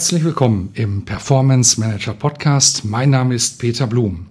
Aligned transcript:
Herzlich 0.00 0.24
willkommen 0.24 0.70
im 0.72 1.04
Performance 1.04 1.78
Manager 1.78 2.14
Podcast. 2.14 2.86
Mein 2.86 3.10
Name 3.10 3.34
ist 3.34 3.58
Peter 3.58 3.86
Blum. 3.86 4.28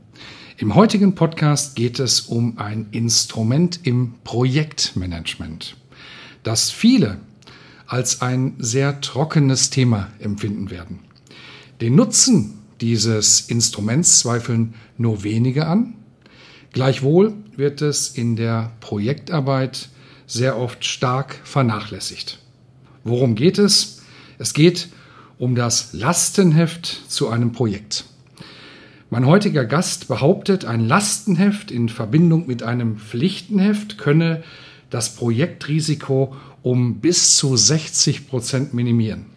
Im 0.58 0.73
heutigen 0.73 1.14
Podcast 1.14 1.76
geht 1.76 2.00
es 2.00 2.22
um 2.22 2.58
ein 2.58 2.88
Instrument 2.90 3.80
im 3.84 4.16
Projektmanagement, 4.23 5.78
das 6.42 6.72
viele 6.72 7.20
als 7.86 8.23
ein 8.23 8.55
sehr 8.58 9.00
trockenes 9.02 9.70
Thema 9.70 10.09
empfinden 10.18 10.72
werden. 10.72 11.02
Den 11.81 11.94
Nutzen 11.94 12.58
dieses 12.81 13.42
Instruments 13.42 14.22
zweifeln 14.22 14.73
nur 14.98 15.23
wenige 15.23 15.67
an. 15.67 15.94
Gleichwohl 16.73 17.36
wird 17.56 17.84
es 17.84 18.08
in 18.09 18.36
der 18.36 18.72
Projektarbeit 18.80 19.90
sehr 20.26 20.58
oft 20.58 20.84
stark 20.84 21.40
vernachlässigt. 21.44 22.40
Worum 23.04 23.36
geht 23.36 23.59
es? 23.59 24.02
Es 24.39 24.56
geht 24.56 24.89
um 25.40 25.56
das 25.56 25.94
Lastenheft 25.94 26.86
zu 27.08 27.30
einem 27.30 27.54
Projekt. 27.54 28.04
Mein 29.09 29.26
heutiger 29.26 29.66
Gast 29.66 30.08
behauptet, 30.08 30.66
ein 30.66 30.86
Lastenheft 30.86 31.72
in 31.72 31.90
Verbindung 31.90 32.45
mit 32.45 32.62
einem 32.62 32.98
Pflichtenheft 32.98 33.98
könne 33.98 34.44
das 34.92 35.16
Projektrisiko 35.16 36.36
um 36.62 37.00
bis 37.00 37.38
zu 37.38 37.56
60 37.56 38.28
Prozent 38.28 38.73
minimieren. 38.73 39.28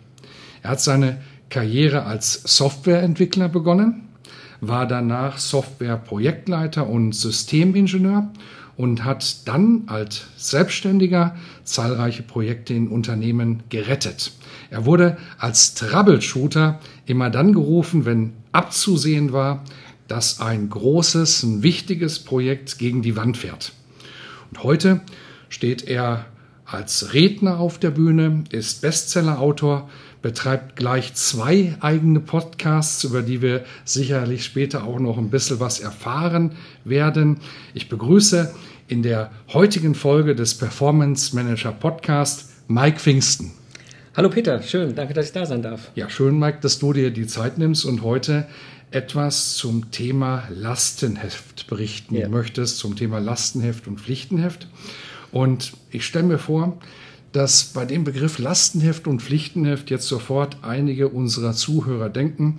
Er 0.62 0.70
hat 0.70 0.80
seine 0.80 1.18
Karriere 1.48 2.04
als 2.04 2.42
Softwareentwickler 2.44 3.48
begonnen, 3.48 4.08
war 4.60 4.86
danach 4.86 5.38
Softwareprojektleiter 5.38 6.86
und 6.86 7.12
Systemingenieur 7.12 8.30
und 8.76 9.04
hat 9.04 9.46
dann 9.48 9.82
als 9.86 10.22
Selbstständiger 10.36 11.36
zahlreiche 11.64 12.22
Projekte 12.22 12.74
in 12.74 12.88
Unternehmen 12.88 13.62
gerettet. 13.68 14.32
Er 14.70 14.86
wurde 14.86 15.18
als 15.38 15.74
Troubleshooter 15.74 16.80
immer 17.06 17.30
dann 17.30 17.52
gerufen, 17.52 18.04
wenn 18.04 18.32
abzusehen 18.52 19.32
war, 19.32 19.62
dass 20.08 20.40
ein 20.40 20.68
großes, 20.68 21.42
ein 21.42 21.62
wichtiges 21.62 22.18
Projekt 22.18 22.78
gegen 22.78 23.02
die 23.02 23.16
Wand 23.16 23.36
fährt. 23.36 23.72
Und 24.50 24.62
heute 24.62 25.00
steht 25.48 25.86
er 25.88 26.26
als 26.64 27.12
Redner 27.12 27.58
auf 27.58 27.78
der 27.78 27.90
Bühne, 27.90 28.44
ist 28.50 28.80
Bestsellerautor, 28.80 29.90
betreibt 30.22 30.76
gleich 30.76 31.14
zwei 31.14 31.76
eigene 31.80 32.20
Podcasts, 32.20 33.04
über 33.04 33.22
die 33.22 33.42
wir 33.42 33.64
sicherlich 33.84 34.44
später 34.44 34.84
auch 34.84 35.00
noch 35.00 35.18
ein 35.18 35.30
bisschen 35.30 35.60
was 35.60 35.80
erfahren 35.80 36.52
werden. 36.84 37.38
Ich 37.74 37.88
begrüße 37.88 38.54
in 38.86 39.02
der 39.02 39.30
heutigen 39.52 39.94
Folge 39.94 40.34
des 40.34 40.54
Performance 40.54 41.34
Manager 41.34 41.72
Podcast 41.72 42.50
Mike 42.68 43.00
Pfingsten. 43.00 43.50
Hallo 44.16 44.28
Peter, 44.28 44.62
schön, 44.62 44.94
danke, 44.94 45.14
dass 45.14 45.26
ich 45.26 45.32
da 45.32 45.44
sein 45.44 45.62
darf. 45.62 45.90
Ja, 45.94 46.08
schön, 46.08 46.38
Mike, 46.38 46.58
dass 46.60 46.78
du 46.78 46.92
dir 46.92 47.10
die 47.10 47.26
Zeit 47.26 47.58
nimmst 47.58 47.84
und 47.84 48.02
heute 48.02 48.46
etwas 48.90 49.54
zum 49.54 49.90
Thema 49.90 50.44
Lastenheft 50.50 51.66
berichten 51.66 52.14
ja. 52.14 52.28
möchtest, 52.28 52.78
zum 52.78 52.94
Thema 52.94 53.18
Lastenheft 53.18 53.88
und 53.88 54.00
Pflichtenheft. 54.00 54.68
Und 55.32 55.72
ich 55.90 56.04
stelle 56.04 56.26
mir 56.26 56.38
vor, 56.38 56.78
dass 57.32 57.64
bei 57.64 57.84
dem 57.84 58.04
Begriff 58.04 58.38
Lastenheft 58.38 59.06
und 59.06 59.22
Pflichtenheft 59.22 59.90
jetzt 59.90 60.06
sofort 60.06 60.58
einige 60.62 61.08
unserer 61.08 61.52
Zuhörer 61.52 62.10
denken, 62.10 62.58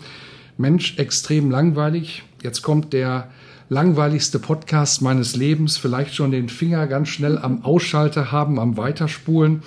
Mensch, 0.57 0.97
extrem 0.97 1.49
langweilig, 1.49 2.23
jetzt 2.43 2.61
kommt 2.61 2.93
der 2.93 3.29
langweiligste 3.69 4.39
Podcast 4.39 5.01
meines 5.01 5.35
Lebens, 5.35 5.77
vielleicht 5.77 6.13
schon 6.13 6.31
den 6.31 6.49
Finger 6.49 6.85
ganz 6.87 7.09
schnell 7.09 7.37
am 7.37 7.63
Ausschalter 7.63 8.31
haben, 8.31 8.59
am 8.59 8.77
Weiterspulen. 8.77 9.63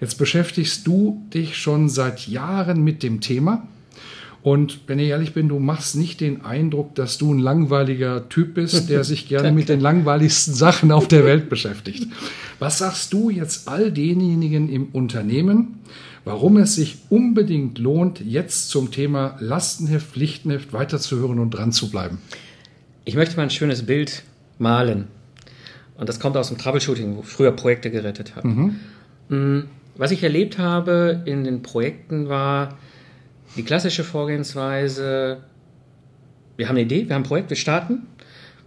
Jetzt 0.00 0.18
beschäftigst 0.18 0.86
du 0.86 1.22
dich 1.32 1.56
schon 1.56 1.88
seit 1.88 2.26
Jahren 2.26 2.82
mit 2.82 3.02
dem 3.02 3.20
Thema. 3.20 3.66
Und 4.44 4.80
wenn 4.88 4.98
ich 4.98 5.08
ehrlich 5.08 5.32
bin, 5.32 5.48
du 5.48 5.58
machst 5.58 5.96
nicht 5.96 6.20
den 6.20 6.44
Eindruck, 6.44 6.94
dass 6.94 7.16
du 7.16 7.32
ein 7.32 7.38
langweiliger 7.38 8.28
Typ 8.28 8.52
bist, 8.52 8.90
der 8.90 9.02
sich 9.02 9.26
gerne 9.28 9.52
mit 9.52 9.70
den 9.70 9.80
langweiligsten 9.80 10.52
Sachen 10.52 10.92
auf 10.92 11.08
der 11.08 11.24
Welt 11.24 11.48
beschäftigt. 11.48 12.06
Was 12.58 12.76
sagst 12.76 13.14
du 13.14 13.30
jetzt 13.30 13.68
all 13.68 13.90
denjenigen 13.90 14.68
im 14.68 14.88
Unternehmen, 14.92 15.78
warum 16.26 16.58
es 16.58 16.74
sich 16.74 16.98
unbedingt 17.08 17.78
lohnt, 17.78 18.20
jetzt 18.20 18.68
zum 18.68 18.90
Thema 18.90 19.38
Lastenheft, 19.40 20.08
Pflichtenheft 20.12 20.74
weiterzuhören 20.74 21.38
und 21.38 21.52
dran 21.52 21.72
zu 21.72 21.90
bleiben? 21.90 22.18
Ich 23.06 23.14
möchte 23.14 23.38
mal 23.38 23.44
ein 23.44 23.50
schönes 23.50 23.86
Bild 23.86 24.24
malen. 24.58 25.06
Und 25.96 26.10
das 26.10 26.20
kommt 26.20 26.36
aus 26.36 26.48
dem 26.48 26.58
Troubleshooting, 26.58 27.16
wo 27.16 27.20
ich 27.20 27.26
früher 27.26 27.52
Projekte 27.52 27.90
gerettet 27.90 28.36
habe. 28.36 28.46
Mhm. 28.46 28.80
Mm, 29.30 29.62
was 29.96 30.10
ich 30.10 30.22
erlebt 30.22 30.58
habe 30.58 31.22
in 31.24 31.44
den 31.44 31.62
Projekten 31.62 32.28
war 32.28 32.76
die 33.56 33.62
klassische 33.62 34.04
Vorgehensweise, 34.04 35.42
wir 36.56 36.68
haben 36.68 36.76
eine 36.76 36.84
Idee, 36.84 37.08
wir 37.08 37.14
haben 37.14 37.22
ein 37.22 37.28
Projekt, 37.28 37.50
wir 37.50 37.56
starten, 37.56 38.06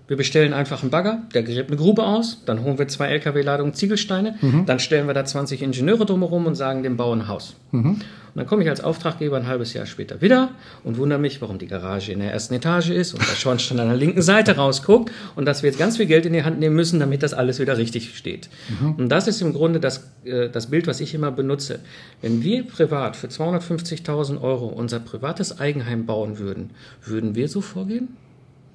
wir 0.07 0.15
bestellen 0.15 0.53
einfach 0.53 0.81
einen 0.81 0.91
Bagger, 0.91 1.23
der 1.33 1.43
gräbt 1.43 1.69
eine 1.69 1.77
Grube 1.77 2.05
aus, 2.05 2.41
dann 2.45 2.63
holen 2.63 2.77
wir 2.77 2.87
zwei 2.87 3.07
LKW-Ladungen 3.07 3.73
Ziegelsteine, 3.73 4.35
mhm. 4.41 4.65
dann 4.65 4.79
stellen 4.79 5.07
wir 5.07 5.13
da 5.13 5.25
20 5.25 5.61
Ingenieure 5.61 6.05
drumherum 6.05 6.45
und 6.45 6.55
sagen 6.55 6.83
dem 6.83 6.95
Bau 6.95 7.13
ein 7.13 7.27
Haus. 7.27 7.55
Mhm. 7.71 7.89
Und 8.37 8.41
dann 8.41 8.45
komme 8.45 8.63
ich 8.63 8.69
als 8.69 8.81
Auftraggeber 8.81 9.35
ein 9.35 9.47
halbes 9.47 9.73
Jahr 9.73 9.85
später 9.85 10.21
wieder 10.21 10.51
und 10.83 10.97
wundere 10.97 11.17
mich, 11.19 11.41
warum 11.41 11.57
die 11.57 11.67
Garage 11.67 12.11
in 12.11 12.19
der 12.19 12.31
ersten 12.31 12.53
Etage 12.53 12.91
ist 12.91 13.13
und 13.13 13.21
der 13.27 13.35
Schornstein 13.35 13.79
an 13.79 13.87
der 13.87 13.97
linken 13.97 14.21
Seite 14.21 14.55
rausguckt 14.55 15.11
und 15.35 15.45
dass 15.45 15.63
wir 15.63 15.71
jetzt 15.71 15.79
ganz 15.79 15.97
viel 15.97 16.05
Geld 16.05 16.25
in 16.25 16.33
die 16.33 16.43
Hand 16.43 16.59
nehmen 16.59 16.75
müssen, 16.75 16.99
damit 16.99 17.23
das 17.23 17.33
alles 17.33 17.59
wieder 17.59 17.77
richtig 17.77 18.15
steht. 18.15 18.49
Mhm. 18.79 18.93
Und 18.93 19.09
das 19.09 19.27
ist 19.27 19.41
im 19.41 19.53
Grunde 19.53 19.79
das, 19.79 20.11
äh, 20.23 20.49
das 20.49 20.67
Bild, 20.67 20.87
was 20.87 21.01
ich 21.01 21.15
immer 21.15 21.31
benutze. 21.31 21.79
Wenn 22.21 22.43
wir 22.43 22.63
privat 22.65 23.15
für 23.15 23.27
250.000 23.27 24.39
Euro 24.39 24.67
unser 24.67 24.99
privates 24.99 25.59
Eigenheim 25.59 26.05
bauen 26.05 26.37
würden, 26.37 26.69
würden 27.03 27.35
wir 27.35 27.47
so 27.47 27.61
vorgehen? 27.61 28.09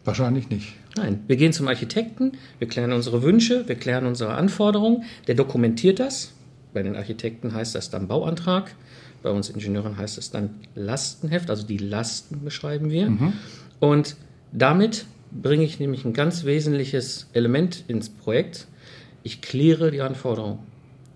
Wahrscheinlich 0.04 0.50
nicht. 0.50 0.74
Nein, 0.96 1.20
wir 1.26 1.36
gehen 1.36 1.52
zum 1.52 1.68
Architekten, 1.68 2.32
wir 2.58 2.68
klären 2.68 2.92
unsere 2.92 3.22
Wünsche, 3.22 3.68
wir 3.68 3.76
klären 3.76 4.06
unsere 4.06 4.34
Anforderungen, 4.34 5.04
der 5.26 5.34
dokumentiert 5.36 6.00
das. 6.00 6.32
Bei 6.74 6.82
den 6.82 6.96
Architekten 6.96 7.54
heißt 7.54 7.74
das 7.74 7.90
dann 7.90 8.08
Bauantrag, 8.08 8.74
bei 9.22 9.30
uns 9.30 9.48
Ingenieuren 9.48 9.96
heißt 9.96 10.18
es 10.18 10.30
dann 10.30 10.50
Lastenheft, 10.74 11.50
also 11.50 11.66
die 11.66 11.78
Lasten 11.78 12.44
beschreiben 12.44 12.90
wir. 12.90 13.10
Mhm. 13.10 13.32
Und 13.78 14.16
damit 14.50 15.06
bringe 15.30 15.64
ich 15.64 15.78
nämlich 15.78 16.04
ein 16.04 16.12
ganz 16.12 16.44
wesentliches 16.44 17.28
Element 17.32 17.84
ins 17.88 18.08
Projekt. 18.08 18.66
Ich 19.22 19.40
kläre 19.40 19.90
die 19.90 20.00
Anforderungen 20.00 20.58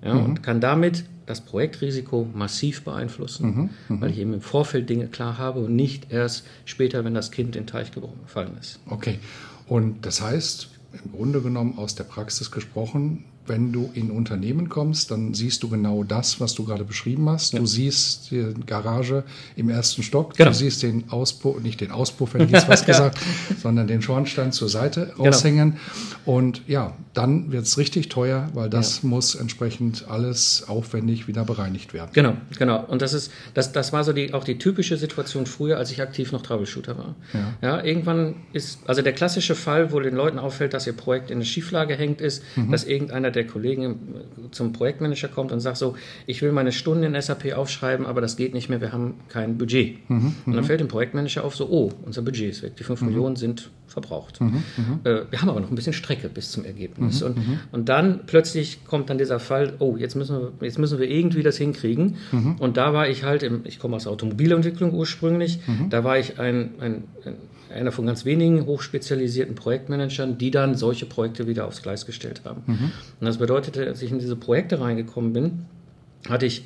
ja, 0.03 0.15
mhm. 0.15 0.25
und 0.25 0.43
kann 0.43 0.61
damit 0.61 1.05
das 1.27 1.41
Projektrisiko 1.41 2.29
massiv 2.35 2.85
beeinflussen, 2.85 3.47
mhm, 3.47 3.71
mh. 3.89 4.01
weil 4.01 4.11
ich 4.11 4.19
eben 4.19 4.33
im 4.33 4.41
Vorfeld 4.41 4.89
Dinge 4.89 5.09
klar 5.09 5.39
habe 5.39 5.61
und 5.61 5.75
nicht 5.75 6.13
erst 6.13 6.47
später, 6.65 7.05
wenn 7.05 7.15
das 7.15 7.33
Kind 7.33 7.57
in 7.57 7.63
den 7.63 7.67
Teich 7.67 7.91
gefallen 7.91 8.57
ist. 8.61 8.79
Okay. 8.89 9.19
Und 9.67 10.07
das 10.07 10.21
heißt, 10.23 10.69
im 11.05 11.13
Grunde 11.13 11.41
genommen 11.41 11.79
aus 11.79 11.97
der 11.97 12.05
Praxis 12.05 12.51
gesprochen, 12.51 13.25
wenn 13.47 13.73
du 13.73 13.91
in 13.95 14.11
Unternehmen 14.11 14.69
kommst, 14.69 15.11
dann 15.11 15.35
siehst 15.35 15.63
du 15.63 15.69
genau 15.69 16.05
das, 16.05 16.41
was 16.41 16.55
du 16.55 16.65
gerade 16.65 16.85
beschrieben 16.85 17.29
hast. 17.29 17.53
Ja. 17.53 17.59
Du 17.59 17.67
siehst 17.67 18.31
die 18.31 18.55
Garage 18.67 19.25
im 19.57 19.69
ersten 19.69 20.03
Stock, 20.03 20.37
genau. 20.37 20.51
du 20.51 20.57
siehst 20.57 20.83
den 20.83 21.11
Auspuff, 21.11 21.61
nicht 21.61 21.81
den 21.81 21.91
Auspuff, 21.91 22.35
hätte 22.35 22.45
ich 22.45 22.51
jetzt 22.51 22.69
was 22.69 22.85
gesagt, 22.85 23.19
sondern 23.63 23.87
den 23.87 24.03
Schornstein 24.03 24.53
zur 24.53 24.69
Seite 24.69 25.13
genau. 25.17 25.31
raushängen. 25.31 25.73
Genau. 25.73 26.37
Und 26.37 26.63
ja, 26.67 26.97
dann 27.15 27.53
wird 27.53 27.65
es 27.65 27.79
richtig 27.79 28.09
teuer, 28.09 28.49
weil 28.53 28.69
das 28.69 29.03
ja. 29.03 29.09
muss 29.09 29.35
entsprechend 29.35 30.09
alles 30.09 30.65
aufwendig 30.69 31.29
wieder 31.29 31.45
bereinigt 31.45 31.95
werden. 31.95 32.11
Genau, 32.13 32.37
genau. 32.59 32.85
Und 32.85 33.03
das 33.03 33.13
ist, 33.13 33.33
das, 33.55 33.73
das 33.73 33.93
war 33.93 34.05
so 34.05 34.13
die, 34.13 34.35
auch 34.35 34.45
die 34.45 34.59
typische 34.59 34.97
Situation 34.97 35.47
früher, 35.47 35.79
als 35.79 35.91
ich 35.91 36.03
aktiv 36.03 36.33
noch 36.33 36.43
Troubleshooter 36.43 36.99
war. 36.99 37.15
Ja. 37.33 37.55
ja, 37.63 37.85
irgendwann 37.85 38.35
ist, 38.53 38.81
also 38.87 39.03
der 39.03 39.13
klassische 39.13 39.55
Fall, 39.55 39.93
wo 39.93 40.01
den 40.01 40.15
Leuten 40.15 40.39
auffällt, 40.39 40.75
dass 40.75 40.87
ihr 40.87 40.93
Projekt 40.93 41.31
in 41.31 41.37
eine 41.37 41.45
Schieflage 41.45 41.95
hängt, 41.95 42.21
ist, 42.21 42.43
mhm. 42.57 42.71
dass 42.71 42.85
irgendeiner 42.85 43.31
der 43.37 43.47
Kollegen 43.47 43.97
zum 44.51 44.73
Projektmanager 44.73 45.29
kommt 45.29 45.53
und 45.53 45.61
sagt 45.61 45.77
so, 45.77 45.95
ich 46.27 46.43
will 46.43 46.53
meine 46.53 46.73
Stunden 46.73 47.05
in 47.05 47.21
SAP 47.21 47.53
aufschreiben, 47.55 48.07
aber 48.07 48.21
das 48.21 48.37
geht 48.37 48.55
nicht 48.55 48.69
mehr, 48.69 48.81
wir 48.81 48.93
haben 48.93 49.15
kein 49.29 49.59
Budget. 49.59 49.99
Mhm, 50.09 50.35
und 50.47 50.55
dann 50.55 50.65
mhm. 50.65 50.67
fällt 50.67 50.81
dem 50.81 50.89
Projektmanager 50.89 51.45
auf 51.45 51.55
so, 51.55 51.69
oh, 51.69 51.93
unser 52.05 52.23
Budget 52.23 52.51
ist 52.51 52.63
weg, 52.63 52.77
die 52.77 52.85
5 52.85 53.01
mhm. 53.01 53.09
Millionen 53.09 53.37
sind 53.37 53.71
verbraucht. 53.87 54.41
Mhm, 54.41 54.63
äh, 55.05 55.21
wir 55.31 55.41
haben 55.41 55.49
aber 55.49 55.61
noch 55.61 55.71
ein 55.71 55.75
bisschen 55.77 55.93
Strecke 55.93 56.29
bis 56.29 56.51
zum 56.51 56.65
Ergebnis. 56.65 57.23
Und, 57.23 57.39
und 57.73 57.89
dann 57.89 58.21
plötzlich 58.27 58.85
kommt 58.85 59.11
dann 59.11 59.19
dieser 59.19 59.39
Fall, 59.39 59.75
oh, 59.79 59.97
jetzt 59.97 60.17
müssen 60.17 60.37
wir, 60.37 60.53
jetzt 60.67 60.79
müssen 60.79 60.99
wir 60.99 61.09
irgendwie 61.09 61.43
das 61.43 61.57
hinkriegen. 61.57 62.17
Und 62.59 62.77
da 62.77 62.93
war 62.93 63.09
ich 63.09 63.23
halt, 63.23 63.43
im, 63.43 63.61
ich 63.65 63.79
komme 63.79 63.97
aus 63.97 64.03
der 64.03 64.13
Automobilentwicklung 64.13 64.93
ursprünglich, 64.93 65.61
da 65.89 66.03
war 66.03 66.19
ich 66.19 66.39
ein, 66.41 66.75
ein, 66.81 67.05
ein 67.25 67.35
einer 67.73 67.93
von 67.93 68.07
ganz 68.07 68.25
wenigen 68.25 68.67
hochspezialisierten 68.67 69.55
Projektmanagern, 69.55 70.39
die 70.39 70.51
dann 70.51 70.75
solche 70.75 71.07
Projekte 71.07 71.47
wieder 71.47 71.67
aufs 71.67 71.83
Gleis 71.83 72.07
gestellt 72.07 72.43
haben. 72.45 72.63
Mhm. 72.67 72.93
Und 73.21 73.27
das 73.27 73.39
bedeutete, 73.39 73.87
als 73.87 74.03
ich 74.03 74.11
in 74.11 74.19
diese 74.19 74.37
Projekte 74.37 74.81
reingekommen 74.81 75.33
bin, 75.33 75.67
hatte 76.29 76.47
ich 76.47 76.65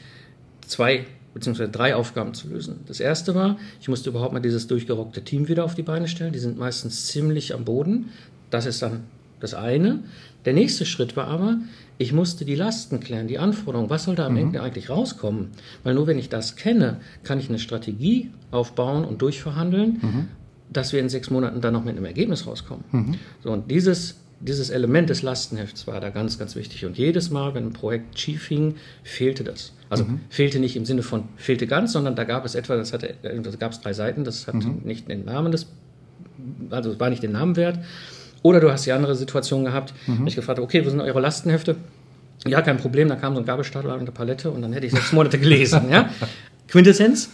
zwei 0.67 1.07
beziehungsweise 1.35 1.71
drei 1.71 1.95
Aufgaben 1.95 2.35
zu 2.35 2.49
lösen. 2.49 2.81
Das 2.87 3.01
erste 3.01 3.35
war, 3.35 3.57
ich 3.81 3.89
musste 3.89 4.11
überhaupt 4.11 4.33
mal 4.33 4.41
dieses 4.41 4.67
durchgerockte 4.67 5.23
Team 5.23 5.49
wieder 5.49 5.65
auf 5.65 5.75
die 5.75 5.83
Beine 5.83 6.09
stellen. 6.09 6.33
Die 6.33 6.39
sind 6.39 6.59
meistens 6.59 7.07
ziemlich 7.07 7.55
am 7.55 7.65
Boden. 7.65 8.11
Das 8.51 8.67
ist 8.67 8.83
dann 8.83 9.05
das 9.39 9.55
eine. 9.55 10.01
Der 10.45 10.55
nächste 10.55 10.85
Schritt 10.87 11.17
war 11.17 11.29
aber, 11.29 11.59
ich 11.99 12.13
musste 12.13 12.45
die 12.45 12.55
Lasten 12.55 12.99
klären, 13.01 13.29
die 13.29 13.39
Anforderungen. 13.39 13.91
Was 13.91 14.05
soll 14.05 14.15
da 14.15 14.27
am 14.27 14.33
mhm. 14.33 14.39
Ende 14.39 14.63
eigentlich 14.63 14.91
rauskommen? 14.91 15.49
Weil 15.85 15.95
nur 15.95 16.07
wenn 16.07 16.19
ich 16.19 16.31
das 16.31 16.57
kenne, 16.57 17.01
kann 17.23 17.39
ich 17.39 17.49
eine 17.49 17.59
Strategie 17.59 18.31
aufbauen 18.51 19.05
und 19.05 19.23
durchverhandeln, 19.23 19.99
mhm. 20.01 20.29
Dass 20.73 20.93
wir 20.93 21.01
in 21.01 21.09
sechs 21.09 21.31
Monaten 21.31 21.61
dann 21.61 21.73
noch 21.73 21.85
mit 21.85 21.97
einem 21.97 22.05
Ergebnis 22.05 22.47
rauskommen. 22.47 22.85
Mhm. 22.93 23.15
So, 23.43 23.51
und 23.51 23.71
dieses 23.71 24.17
dieses 24.41 24.71
Element 24.71 25.11
des 25.11 25.23
Lastenhefts 25.23 25.87
war 25.87 26.01
da 26.01 26.09
ganz, 26.09 26.39
ganz 26.39 26.57
wichtig. 26.57 26.87
Und 26.87 26.97
jedes 26.97 27.31
Mal, 27.31 27.55
wenn 27.55 27.67
ein 27.67 27.73
Projekt 27.73 28.19
schief 28.19 28.47
hing, 28.47 28.77
fehlte 29.05 29.45
das. 29.45 29.73
Also 29.91 30.05
mhm. 30.05 30.21
fehlte 30.31 30.59
nicht 30.59 30.77
im 30.77 30.87
Sinne 30.87 31.03
von 31.03 31.25
fehlte 31.37 31.67
ganz, 31.67 31.93
sondern 31.93 32.17
da 32.17 32.25
gab 32.25 32.45
es 32.47 32.55
etwa, 32.55 32.77
das 32.77 32.93
hatte, 32.93 33.15
da 33.23 33.31
gab 33.59 33.73
es 33.73 33.81
drei 33.81 33.93
Seiten, 33.93 34.25
das 34.25 34.47
hat 34.47 34.55
mhm. 34.55 34.81
nicht 34.85 35.09
den 35.09 35.25
Namen 35.27 35.53
des, 35.53 35.67
also 36.71 36.99
war 36.99 37.11
nicht 37.11 37.23
den 37.23 37.33
Namen 37.33 37.57
wert. 37.57 37.79
Oder 38.43 38.61
du 38.61 38.73
hast 38.73 38.87
die 38.87 38.93
andere 38.93 39.15
Situation 39.15 39.65
gehabt, 39.65 39.93
mhm. 40.07 40.27
ich 40.27 40.37
gefragt 40.37 40.59
habe, 40.59 40.65
okay, 40.65 40.85
wo 40.87 40.91
sind 40.91 41.01
eure 41.01 41.21
Lastenhefte? 41.21 41.77
Ja, 42.47 42.63
kein 42.63 42.79
Problem, 42.79 43.09
da 43.09 43.17
kam 43.17 43.35
so 43.35 43.41
ein 43.41 43.47
Gabelstapler 43.47 43.93
und 43.93 44.01
eine 44.01 44.13
Palette 44.13 44.51
und 44.51 44.63
dann 44.63 44.73
hätte 44.73 44.87
ich 44.87 44.93
sechs 44.93 45.13
Monate 45.13 45.39
gelesen. 45.39 45.83
ja? 45.91 46.09
Quintessenz, 46.69 47.29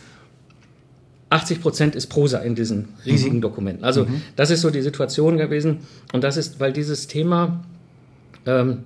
80 1.37 1.61
Prozent 1.61 1.95
ist 1.95 2.07
Prosa 2.07 2.39
in 2.39 2.55
diesen 2.55 2.89
riesigen 3.05 3.37
mhm. 3.37 3.43
Dokumenten. 3.43 3.85
Also 3.85 4.07
mhm. 4.07 4.23
das 4.37 4.51
ist 4.51 4.63
so 4.63 4.71
die 4.71 4.81
Situation 4.81 5.37
gewesen. 5.37 5.81
Und 6.13 6.25
das 6.25 6.39
ist, 6.39 6.61
weil 6.61 6.73
dieses 6.73 7.09
Thema 7.09 7.63
ähm, 8.47 8.79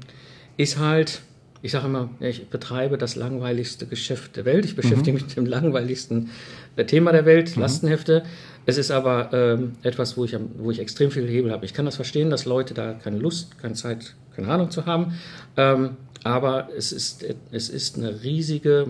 ist 0.56 0.78
halt, 0.78 1.22
ich 1.62 1.70
sage 1.70 1.86
immer, 1.86 2.10
ich 2.18 2.48
betreibe 2.48 2.98
das 2.98 3.14
langweiligste 3.14 3.86
Geschäft 3.86 4.36
der 4.36 4.44
Welt. 4.46 4.64
Ich 4.64 4.74
beschäftige 4.74 5.12
mhm. 5.12 5.14
mich 5.14 5.22
mit 5.24 5.36
dem 5.36 5.46
langweiligsten 5.46 6.30
äh, 6.74 6.84
Thema 6.84 7.12
der 7.12 7.24
Welt, 7.24 7.54
mhm. 7.54 7.62
Lastenhefte. 7.62 8.24
Es 8.66 8.78
ist 8.78 8.90
aber 8.90 9.30
ähm, 9.32 9.72
etwas, 9.82 10.16
wo 10.16 10.24
ich, 10.24 10.36
wo 10.58 10.72
ich 10.72 10.80
extrem 10.80 11.12
viel 11.12 11.28
Hebel 11.28 11.52
habe. 11.52 11.64
Ich 11.64 11.72
kann 11.72 11.84
das 11.84 11.96
verstehen, 11.96 12.30
dass 12.30 12.46
Leute 12.46 12.74
da 12.74 12.94
keine 12.94 13.18
Lust, 13.18 13.58
keine 13.58 13.74
Zeit, 13.74 14.16
keine 14.34 14.48
Ahnung 14.48 14.72
zu 14.72 14.86
haben. 14.86 15.14
Ähm, 15.56 15.90
aber 16.24 16.68
es 16.76 16.90
ist, 16.90 17.24
es 17.52 17.68
ist 17.68 17.96
eine 17.96 18.22
riesige 18.24 18.88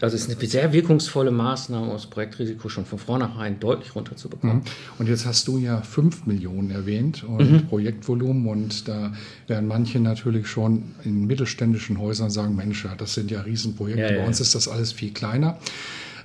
also 0.00 0.16
es 0.16 0.26
ist 0.26 0.38
eine 0.38 0.48
sehr 0.48 0.72
wirkungsvolle 0.72 1.30
Maßnahme, 1.30 1.86
um 1.86 1.92
das 1.92 2.06
Projektrisiko 2.06 2.68
schon 2.68 2.84
von 2.84 2.98
vornherein 2.98 3.60
deutlich 3.60 3.94
runterzubekommen. 3.94 4.56
Mhm. 4.56 4.62
Und 4.98 5.08
jetzt 5.08 5.26
hast 5.26 5.48
du 5.48 5.58
ja 5.58 5.82
5 5.82 6.26
Millionen 6.26 6.70
erwähnt 6.70 7.24
und 7.24 7.50
mhm. 7.50 7.66
Projektvolumen 7.66 8.46
und 8.46 8.88
da 8.88 9.12
werden 9.46 9.68
manche 9.68 10.00
natürlich 10.00 10.46
schon 10.46 10.94
in 11.04 11.26
mittelständischen 11.26 11.98
Häusern 11.98 12.30
sagen, 12.30 12.56
Mensch, 12.56 12.86
das 12.98 13.14
sind 13.14 13.30
ja 13.30 13.42
Riesenprojekte, 13.42 14.02
ja, 14.02 14.12
ja, 14.12 14.18
bei 14.18 14.26
uns 14.26 14.40
ist 14.40 14.54
das 14.54 14.68
alles 14.68 14.92
viel 14.92 15.12
kleiner. 15.12 15.58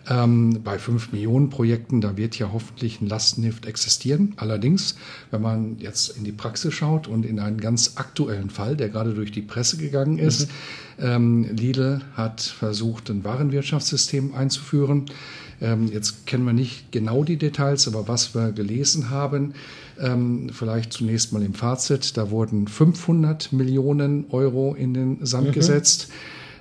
Ähm, 0.09 0.61
bei 0.63 0.79
5 0.79 1.11
Millionen 1.11 1.49
Projekten, 1.49 2.01
da 2.01 2.17
wird 2.17 2.37
ja 2.39 2.51
hoffentlich 2.51 3.01
ein 3.01 3.07
Lastenheft 3.07 3.65
existieren. 3.65 4.33
Allerdings, 4.37 4.95
wenn 5.31 5.41
man 5.41 5.77
jetzt 5.79 6.17
in 6.17 6.23
die 6.23 6.31
Praxis 6.31 6.73
schaut 6.73 7.07
und 7.07 7.25
in 7.25 7.39
einen 7.39 7.59
ganz 7.59 7.93
aktuellen 7.95 8.49
Fall, 8.49 8.75
der 8.75 8.89
gerade 8.89 9.13
durch 9.13 9.31
die 9.31 9.41
Presse 9.41 9.77
gegangen 9.77 10.17
ist, 10.17 10.49
mhm. 10.97 11.05
ähm, 11.05 11.43
Lidl 11.55 12.01
hat 12.15 12.41
versucht, 12.41 13.09
ein 13.09 13.23
Warenwirtschaftssystem 13.23 14.33
einzuführen. 14.33 15.05
Ähm, 15.61 15.87
jetzt 15.87 16.25
kennen 16.25 16.45
wir 16.45 16.53
nicht 16.53 16.91
genau 16.91 17.23
die 17.23 17.37
Details, 17.37 17.87
aber 17.87 18.07
was 18.07 18.33
wir 18.33 18.51
gelesen 18.51 19.09
haben, 19.09 19.53
ähm, 19.99 20.49
vielleicht 20.53 20.93
zunächst 20.93 21.33
mal 21.33 21.43
im 21.43 21.53
Fazit, 21.53 22.17
da 22.17 22.31
wurden 22.31 22.67
500 22.67 23.51
Millionen 23.51 24.25
Euro 24.29 24.73
in 24.73 24.93
den 24.93 25.25
Sand 25.25 25.49
mhm. 25.49 25.51
gesetzt. 25.51 26.09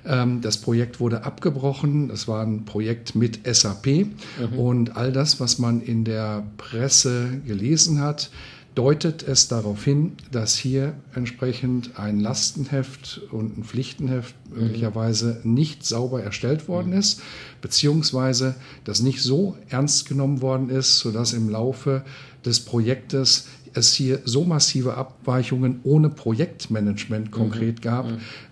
Ähm, 0.05 0.41
das 0.41 0.57
Projekt 0.57 0.99
wurde 0.99 1.23
abgebrochen. 1.23 2.07
Das 2.07 2.27
war 2.27 2.45
ein 2.45 2.65
Projekt 2.65 3.15
mit 3.15 3.39
SAP. 3.45 3.87
Mhm. 3.87 4.59
Und 4.59 4.97
all 4.97 5.11
das, 5.11 5.39
was 5.39 5.59
man 5.59 5.81
in 5.81 6.03
der 6.03 6.43
Presse 6.57 7.41
gelesen 7.45 8.01
hat, 8.01 8.29
deutet 8.75 9.23
es 9.23 9.47
darauf 9.47 9.83
hin, 9.83 10.13
dass 10.31 10.55
hier 10.55 10.93
entsprechend 11.13 11.99
ein 11.99 12.19
Lastenheft 12.19 13.21
und 13.31 13.57
ein 13.57 13.63
Pflichtenheft 13.63 14.35
mhm. 14.49 14.61
möglicherweise 14.61 15.41
nicht 15.43 15.85
sauber 15.85 16.23
erstellt 16.23 16.67
worden 16.67 16.91
mhm. 16.91 16.99
ist, 16.99 17.21
beziehungsweise 17.61 18.55
das 18.85 19.01
nicht 19.01 19.21
so 19.21 19.57
ernst 19.67 20.07
genommen 20.07 20.41
worden 20.41 20.69
ist, 20.69 20.99
sodass 20.99 21.33
im 21.33 21.49
Laufe 21.49 22.03
des 22.45 22.61
Projektes 22.61 23.47
es 23.73 23.93
hier 23.93 24.21
so 24.25 24.43
massive 24.43 24.95
Abweichungen 24.95 25.79
ohne 25.83 26.09
Projektmanagement 26.09 27.27
mhm. 27.27 27.31
konkret 27.31 27.77
mhm. 27.77 27.81
gab, 27.81 28.05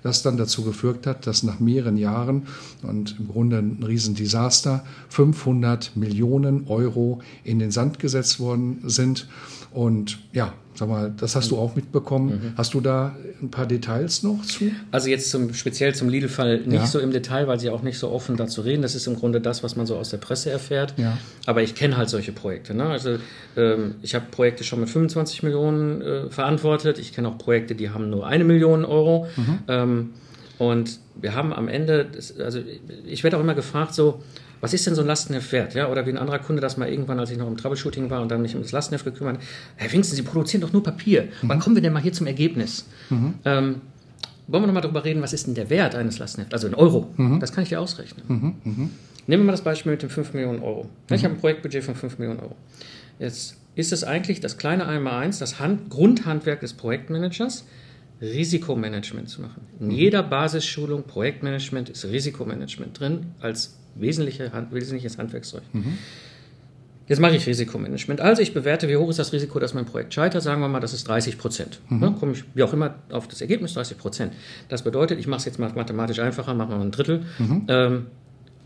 das 0.03 0.21
dann 0.21 0.37
dazu 0.37 0.63
geführt 0.63 1.07
hat, 1.07 1.27
dass 1.27 1.43
nach 1.43 1.59
mehreren 1.59 1.97
Jahren 1.97 2.43
und 2.83 3.15
im 3.19 3.27
Grunde 3.27 3.57
ein 3.57 3.83
Riesendesaster 3.83 4.83
500 5.09 5.95
Millionen 5.95 6.67
Euro 6.67 7.21
in 7.43 7.59
den 7.59 7.71
Sand 7.71 7.99
gesetzt 7.99 8.39
worden 8.39 8.81
sind. 8.85 9.27
Und 9.71 10.19
ja, 10.33 10.53
sag 10.77 10.87
mal, 10.87 11.11
das 11.17 11.35
hast 11.35 11.49
du 11.49 11.57
auch 11.57 11.75
mitbekommen. 11.75 12.29
Mhm. 12.29 12.53
Hast 12.55 12.73
du 12.73 12.81
da 12.81 13.15
ein 13.41 13.49
paar 13.49 13.65
Details 13.65 14.21
noch 14.21 14.43
zu? 14.43 14.71
Also 14.91 15.09
jetzt 15.09 15.31
zum, 15.31 15.53
speziell 15.53 15.95
zum 15.95 16.07
Lidl-Fall 16.07 16.59
nicht 16.59 16.73
ja. 16.73 16.85
so 16.85 16.99
im 16.99 17.11
Detail, 17.11 17.47
weil 17.47 17.59
sie 17.59 17.69
auch 17.69 17.81
nicht 17.81 17.97
so 17.97 18.11
offen 18.11 18.37
dazu 18.37 18.61
reden. 18.61 18.83
Das 18.83 18.93
ist 18.93 19.07
im 19.07 19.15
Grunde 19.15 19.41
das, 19.41 19.63
was 19.63 19.75
man 19.75 19.87
so 19.87 19.97
aus 19.97 20.09
der 20.09 20.17
Presse 20.17 20.51
erfährt. 20.51 20.93
Ja. 20.97 21.17
Aber 21.45 21.63
ich 21.63 21.73
kenne 21.73 21.97
halt 21.97 22.09
solche 22.09 22.31
Projekte. 22.31 22.75
Ne? 22.75 22.85
Also 22.85 23.17
ähm, 23.55 23.95
ich 24.03 24.13
habe 24.13 24.25
Projekte 24.29 24.63
schon 24.63 24.79
mit 24.79 24.89
25 24.89 25.43
Millionen 25.43 26.01
äh, 26.01 26.29
verantwortet. 26.29 26.99
Ich 26.99 27.13
kenne 27.13 27.29
auch 27.29 27.37
Projekte, 27.37 27.73
die 27.73 27.89
haben 27.89 28.09
nur 28.09 28.27
eine 28.27 28.43
Million 28.43 28.85
Euro. 28.85 29.27
Mhm. 29.35 29.59
Ähm, 29.67 30.09
und 30.59 30.99
wir 31.15 31.35
haben 31.35 31.53
am 31.53 31.67
Ende, 31.67 32.07
also 32.39 32.59
ich 33.05 33.23
werde 33.23 33.37
auch 33.37 33.41
immer 33.41 33.55
gefragt 33.55 33.93
so, 33.93 34.21
was 34.61 34.73
ist 34.73 34.87
denn 34.87 34.95
so 34.95 35.01
ein 35.01 35.07
Lastenheft 35.07 35.51
wert? 35.51 35.73
Ja? 35.73 35.89
Oder 35.89 36.05
wie 36.05 36.11
ein 36.11 36.17
anderer 36.17 36.39
Kunde 36.39 36.61
das 36.61 36.77
mal 36.77 36.89
irgendwann, 36.89 37.19
als 37.19 37.31
ich 37.31 37.37
noch 37.37 37.47
im 37.47 37.57
Troubleshooting 37.57 38.09
war 38.09 38.21
und 38.21 38.29
dann 38.29 38.41
mich 38.41 38.55
um 38.55 38.61
das 38.61 38.71
Lastenheft 38.71 39.05
gekümmert 39.05 39.39
Herr 39.75 39.89
Pfingsten, 39.89 40.15
Sie 40.15 40.23
produzieren 40.23 40.61
doch 40.61 40.73
nur 40.73 40.83
Papier. 40.83 41.29
Mhm. 41.41 41.49
Wann 41.49 41.59
kommen 41.59 41.75
wir 41.75 41.81
denn 41.81 41.93
mal 41.93 42.01
hier 42.01 42.13
zum 42.13 42.27
Ergebnis? 42.27 42.85
Mhm. 43.09 43.35
Ähm, 43.45 43.81
wollen 44.47 44.63
wir 44.63 44.67
nochmal 44.67 44.81
darüber 44.81 45.03
reden, 45.03 45.21
was 45.21 45.33
ist 45.33 45.47
denn 45.47 45.55
der 45.55 45.69
Wert 45.69 45.93
eines 45.95 46.19
Lastenhefts? 46.19 46.53
Also 46.53 46.67
in 46.67 46.75
Euro. 46.75 47.11
Mhm. 47.17 47.39
Das 47.39 47.51
kann 47.51 47.63
ich 47.63 47.69
dir 47.69 47.81
ausrechnen. 47.81 48.23
Mhm. 48.27 48.55
Mhm. 48.63 48.89
Nehmen 49.27 49.43
wir 49.43 49.47
mal 49.47 49.51
das 49.51 49.61
Beispiel 49.61 49.91
mit 49.91 50.01
den 50.01 50.09
5 50.09 50.33
Millionen 50.33 50.61
Euro. 50.63 50.87
Ich 51.11 51.23
habe 51.25 51.33
ein 51.33 51.39
Projektbudget 51.39 51.83
von 51.83 51.95
5 51.95 52.17
Millionen 52.17 52.39
Euro. 52.39 52.55
Jetzt 53.19 53.57
ist 53.75 53.91
es 53.91 54.03
eigentlich 54.03 54.39
das 54.39 54.57
kleine 54.57 54.87
Einmaleins, 54.87 55.37
das 55.37 55.59
Hand 55.59 55.89
Grundhandwerk 55.89 56.61
des 56.61 56.73
Projektmanagers, 56.73 57.65
Risikomanagement 58.21 59.29
zu 59.29 59.41
machen. 59.41 59.61
In 59.79 59.91
jeder 59.91 60.23
Basisschulung 60.23 61.03
Projektmanagement 61.03 61.89
ist 61.89 62.05
Risikomanagement 62.05 62.99
drin 62.99 63.27
als 63.39 63.77
wesentliche, 63.95 64.51
wesentliches 64.71 65.17
Handwerkszeug. 65.17 65.63
Mhm. 65.73 65.97
Jetzt 67.07 67.19
mache 67.19 67.37
ich 67.37 67.47
Risikomanagement. 67.47 68.19
Also 68.19 68.41
ich 68.41 68.53
bewerte, 68.53 68.89
wie 68.89 68.97
hoch 68.97 69.09
ist 69.09 69.19
das 69.19 69.31
Risiko, 69.31 69.59
dass 69.59 69.73
mein 69.73 69.85
Projekt 69.85 70.13
scheitert. 70.13 70.43
Sagen 70.43 70.59
wir 70.59 70.67
mal, 70.67 70.81
das 70.81 70.93
ist 70.93 71.07
30 71.07 71.37
Prozent. 71.37 71.79
Mhm. 71.89 72.03
Ja, 72.03 72.09
komme 72.09 72.33
ich 72.33 72.43
wie 72.53 72.63
auch 72.63 72.73
immer 72.73 72.95
auf 73.09 73.27
das 73.29 73.39
Ergebnis 73.39 73.75
30 73.75 73.97
Prozent. 73.97 74.33
Das 74.67 74.81
bedeutet, 74.81 75.17
ich 75.17 75.27
mache 75.27 75.39
es 75.39 75.45
jetzt 75.45 75.57
mal 75.57 75.71
mathematisch 75.73 76.19
einfacher, 76.19 76.53
machen 76.53 76.71
wir 76.71 76.77
mal 76.77 76.85
ein 76.85 76.91
Drittel. 76.91 77.23
Mhm. 77.39 77.65
Ähm, 77.69 78.05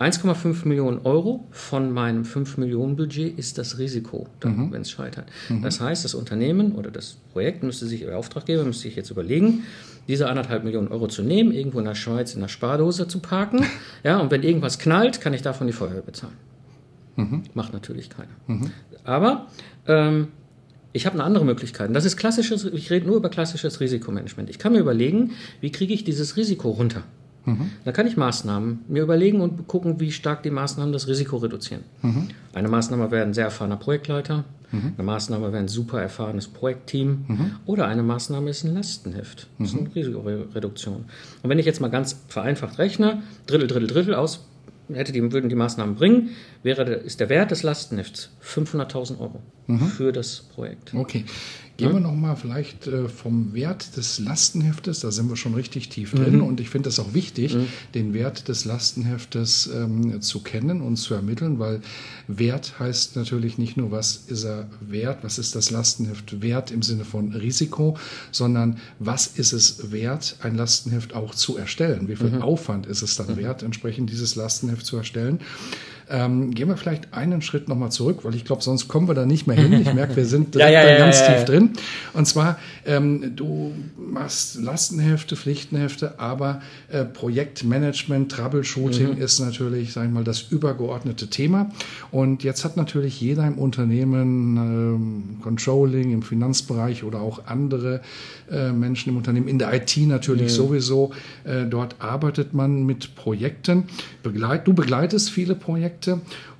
1,5 0.01 0.67
Millionen 0.67 0.99
Euro 1.03 1.47
von 1.51 1.91
meinem 1.91 2.25
5 2.25 2.57
Millionen 2.57 2.95
Budget 2.95 3.37
ist 3.37 3.59
das 3.59 3.77
Risiko, 3.77 4.27
mhm. 4.43 4.71
wenn 4.71 4.81
es 4.81 4.89
scheitert. 4.89 5.25
Mhm. 5.47 5.61
Das 5.61 5.79
heißt, 5.79 6.03
das 6.03 6.15
Unternehmen 6.15 6.71
oder 6.71 6.89
das 6.89 7.17
Projekt 7.33 7.61
müsste 7.61 7.85
sich, 7.85 8.01
der 8.01 8.17
Auftraggeber 8.17 8.63
müsste 8.63 8.83
sich 8.83 8.95
jetzt 8.95 9.11
überlegen, 9.11 9.63
diese 10.07 10.27
anderthalb 10.27 10.63
Millionen 10.63 10.87
Euro 10.87 11.07
zu 11.07 11.21
nehmen, 11.21 11.51
irgendwo 11.51 11.77
in 11.77 11.85
der 11.85 11.93
Schweiz 11.93 12.33
in 12.33 12.41
der 12.41 12.47
Spardose 12.47 13.07
zu 13.07 13.19
parken. 13.19 13.65
Ja, 14.03 14.17
und 14.19 14.31
wenn 14.31 14.41
irgendwas 14.41 14.79
knallt, 14.79 15.21
kann 15.21 15.33
ich 15.33 15.43
davon 15.43 15.67
die 15.67 15.73
Feuerwehr 15.73 16.01
bezahlen. 16.01 16.33
Mhm. 17.17 17.43
Macht 17.53 17.71
natürlich 17.71 18.09
keiner. 18.09 18.31
Mhm. 18.47 18.71
Aber 19.03 19.45
ähm, 19.87 20.29
ich 20.91 21.05
habe 21.05 21.15
eine 21.15 21.23
andere 21.23 21.45
Möglichkeit. 21.45 21.95
Das 21.95 22.05
ist 22.05 22.17
klassisches, 22.17 22.65
ich 22.65 22.89
rede 22.89 23.05
nur 23.05 23.17
über 23.17 23.29
klassisches 23.29 23.79
Risikomanagement. 23.79 24.49
Ich 24.49 24.57
kann 24.57 24.73
mir 24.73 24.79
überlegen, 24.79 25.31
wie 25.59 25.71
kriege 25.71 25.93
ich 25.93 26.03
dieses 26.03 26.35
Risiko 26.35 26.71
runter? 26.71 27.03
Mhm. 27.45 27.71
Da 27.85 27.91
kann 27.91 28.07
ich 28.07 28.17
Maßnahmen 28.17 28.81
mir 28.87 29.03
überlegen 29.03 29.41
und 29.41 29.67
gucken, 29.67 29.99
wie 29.99 30.11
stark 30.11 30.43
die 30.43 30.51
Maßnahmen 30.51 30.93
das 30.93 31.07
Risiko 31.07 31.37
reduzieren. 31.37 31.83
Mhm. 32.01 32.27
Eine 32.53 32.67
Maßnahme 32.67 33.09
wäre 33.11 33.25
ein 33.25 33.33
sehr 33.33 33.45
erfahrener 33.45 33.77
Projektleiter, 33.77 34.43
mhm. 34.71 34.93
eine 34.97 35.03
Maßnahme 35.03 35.47
wäre 35.51 35.57
ein 35.57 35.67
super 35.67 36.01
erfahrenes 36.01 36.47
Projektteam 36.47 37.25
mhm. 37.27 37.51
oder 37.65 37.87
eine 37.87 38.03
Maßnahme 38.03 38.49
ist 38.49 38.63
ein 38.63 38.73
Lastenheft. 38.73 39.47
Das 39.57 39.69
ist 39.69 39.73
eine 39.73 39.87
mhm. 39.87 39.93
Risikoreduktion. 39.93 41.05
Und 41.41 41.49
wenn 41.49 41.59
ich 41.59 41.65
jetzt 41.65 41.81
mal 41.81 41.89
ganz 41.89 42.19
vereinfacht 42.27 42.77
rechne, 42.77 43.23
Drittel, 43.47 43.67
Drittel, 43.67 43.87
Drittel 43.87 44.15
aus, 44.15 44.45
hätte 44.93 45.11
die, 45.11 45.31
würden 45.31 45.49
die 45.49 45.55
Maßnahmen 45.55 45.95
bringen, 45.95 46.31
wäre 46.63 46.83
ist 46.83 47.19
der 47.19 47.29
Wert 47.29 47.51
des 47.51 47.63
Lastenhefts 47.63 48.29
500.000 48.43 49.19
Euro 49.19 49.39
für 49.95 50.11
das 50.11 50.41
Projekt. 50.53 50.93
Okay. 50.93 51.23
Gehen 51.81 51.93
wir 51.93 51.99
nochmal 51.99 52.35
vielleicht 52.35 52.87
äh, 52.87 53.07
vom 53.09 53.53
Wert 53.53 53.97
des 53.97 54.19
Lastenheftes, 54.19 54.99
da 55.01 55.11
sind 55.11 55.29
wir 55.29 55.35
schon 55.35 55.53
richtig 55.55 55.89
tief 55.89 56.11
drin 56.11 56.37
Mhm. 56.37 56.43
und 56.43 56.59
ich 56.59 56.69
finde 56.69 56.89
es 56.89 56.99
auch 56.99 57.13
wichtig, 57.13 57.55
den 57.93 58.13
Wert 58.13 58.47
des 58.47 58.65
Lastenheftes 58.65 59.69
ähm, 59.73 60.21
zu 60.21 60.41
kennen 60.41 60.81
und 60.81 60.97
zu 60.97 61.13
ermitteln, 61.13 61.59
weil 61.59 61.81
Wert 62.27 62.79
heißt 62.79 63.15
natürlich 63.15 63.57
nicht 63.57 63.77
nur, 63.77 63.91
was 63.91 64.23
ist 64.27 64.43
er 64.43 64.67
wert, 64.81 65.19
was 65.23 65.37
ist 65.39 65.55
das 65.55 65.71
Lastenheft 65.71 66.41
wert 66.41 66.71
im 66.71 66.81
Sinne 66.81 67.03
von 67.05 67.33
Risiko, 67.33 67.97
sondern 68.31 68.77
was 68.99 69.27
ist 69.27 69.53
es 69.53 69.91
wert, 69.91 70.35
ein 70.41 70.55
Lastenheft 70.55 71.13
auch 71.13 71.35
zu 71.35 71.57
erstellen? 71.57 72.07
Wie 72.07 72.15
viel 72.15 72.29
Mhm. 72.31 72.41
Aufwand 72.41 72.85
ist 72.85 73.01
es 73.01 73.15
dann 73.17 73.35
wert, 73.37 73.63
entsprechend 73.63 74.09
dieses 74.09 74.35
Lastenheft 74.35 74.85
zu 74.85 74.97
erstellen? 74.97 75.39
Ähm, 76.11 76.51
gehen 76.53 76.67
wir 76.67 76.75
vielleicht 76.77 77.13
einen 77.13 77.41
Schritt 77.41 77.69
nochmal 77.69 77.91
zurück, 77.91 78.19
weil 78.23 78.35
ich 78.35 78.43
glaube, 78.43 78.61
sonst 78.61 78.87
kommen 78.87 79.07
wir 79.07 79.13
da 79.15 79.25
nicht 79.25 79.47
mehr 79.47 79.55
hin. 79.55 79.73
Ich 79.73 79.93
merke, 79.93 80.15
wir 80.17 80.25
sind 80.25 80.55
Ja, 80.55 80.67
direkt 80.67 80.73
ja, 80.73 80.83
da 80.83 80.91
ja, 80.91 80.97
ganz 80.97 81.19
ja, 81.21 81.25
tief 81.27 81.37
ja. 81.37 81.43
drin. 81.45 81.69
Und 82.13 82.25
zwar, 82.27 82.57
ähm, 82.85 83.35
du 83.35 83.71
machst 83.97 84.59
Lastenhefte, 84.61 85.35
Pflichtenhefte, 85.35 86.19
aber 86.19 86.61
äh, 86.89 87.05
Projektmanagement, 87.05 88.31
Troubleshooting 88.31 89.15
Mhm. 89.15 89.21
ist 89.21 89.39
natürlich, 89.39 89.93
sag 89.93 90.05
ich 90.05 90.11
mal, 90.11 90.23
das 90.23 90.41
übergeordnete 90.41 91.27
Thema. 91.29 91.69
Und 92.11 92.43
jetzt 92.43 92.65
hat 92.65 92.75
natürlich 92.77 93.21
jeder 93.21 93.47
im 93.47 93.57
Unternehmen, 93.57 94.57
ähm, 94.57 95.23
Controlling, 95.41 96.11
im 96.11 96.23
Finanzbereich 96.23 97.03
oder 97.03 97.21
auch 97.21 97.45
andere 97.45 98.01
äh, 98.51 98.71
Menschen 98.71 99.09
im 99.11 99.17
Unternehmen, 99.17 99.47
in 99.47 99.59
der 99.59 99.73
IT 99.73 99.95
natürlich 99.97 100.51
sowieso, 100.51 101.11
äh, 101.45 101.65
dort 101.65 101.95
arbeitet 101.99 102.53
man 102.53 102.85
mit 102.85 103.15
Projekten. 103.15 103.83
Begleit, 104.23 104.67
du 104.67 104.73
begleitest 104.73 105.29
viele 105.29 105.55
Projekte 105.55 106.00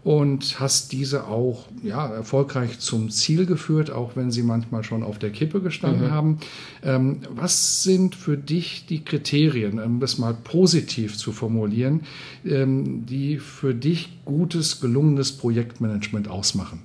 und 0.04 0.60
hast 0.60 0.92
diese 0.92 1.28
auch 1.28 1.66
ja, 1.84 2.08
erfolgreich 2.08 2.80
zum 2.80 3.10
Ziel 3.12 3.46
geführt, 3.46 3.92
auch 3.92 4.16
wenn 4.16 4.32
sie 4.32 4.42
manchmal 4.42 4.84
schon 4.84 5.04
auf 5.04 5.20
der 5.20 5.30
Kippe 5.30 5.62
gestanden 5.62 6.12
haben. 6.12 6.40
Ähm, 6.84 7.20
was 7.30 7.84
sind 7.84 8.16
für 8.16 8.38
dich 8.38 8.86
die 8.88 9.04
Kriterien, 9.04 9.80
um 9.80 10.00
das 10.00 10.18
mal 10.18 10.34
positiv 10.34 11.18
zu 11.18 11.32
formulieren, 11.32 12.02
ähm, 12.46 13.06
die 13.06 13.38
für 13.38 13.76
dich 13.76 14.10
gutes, 14.26 14.82
gelungenes 14.82 15.34
Projektmanagement 15.34 16.28
ausmachen? 16.28 16.84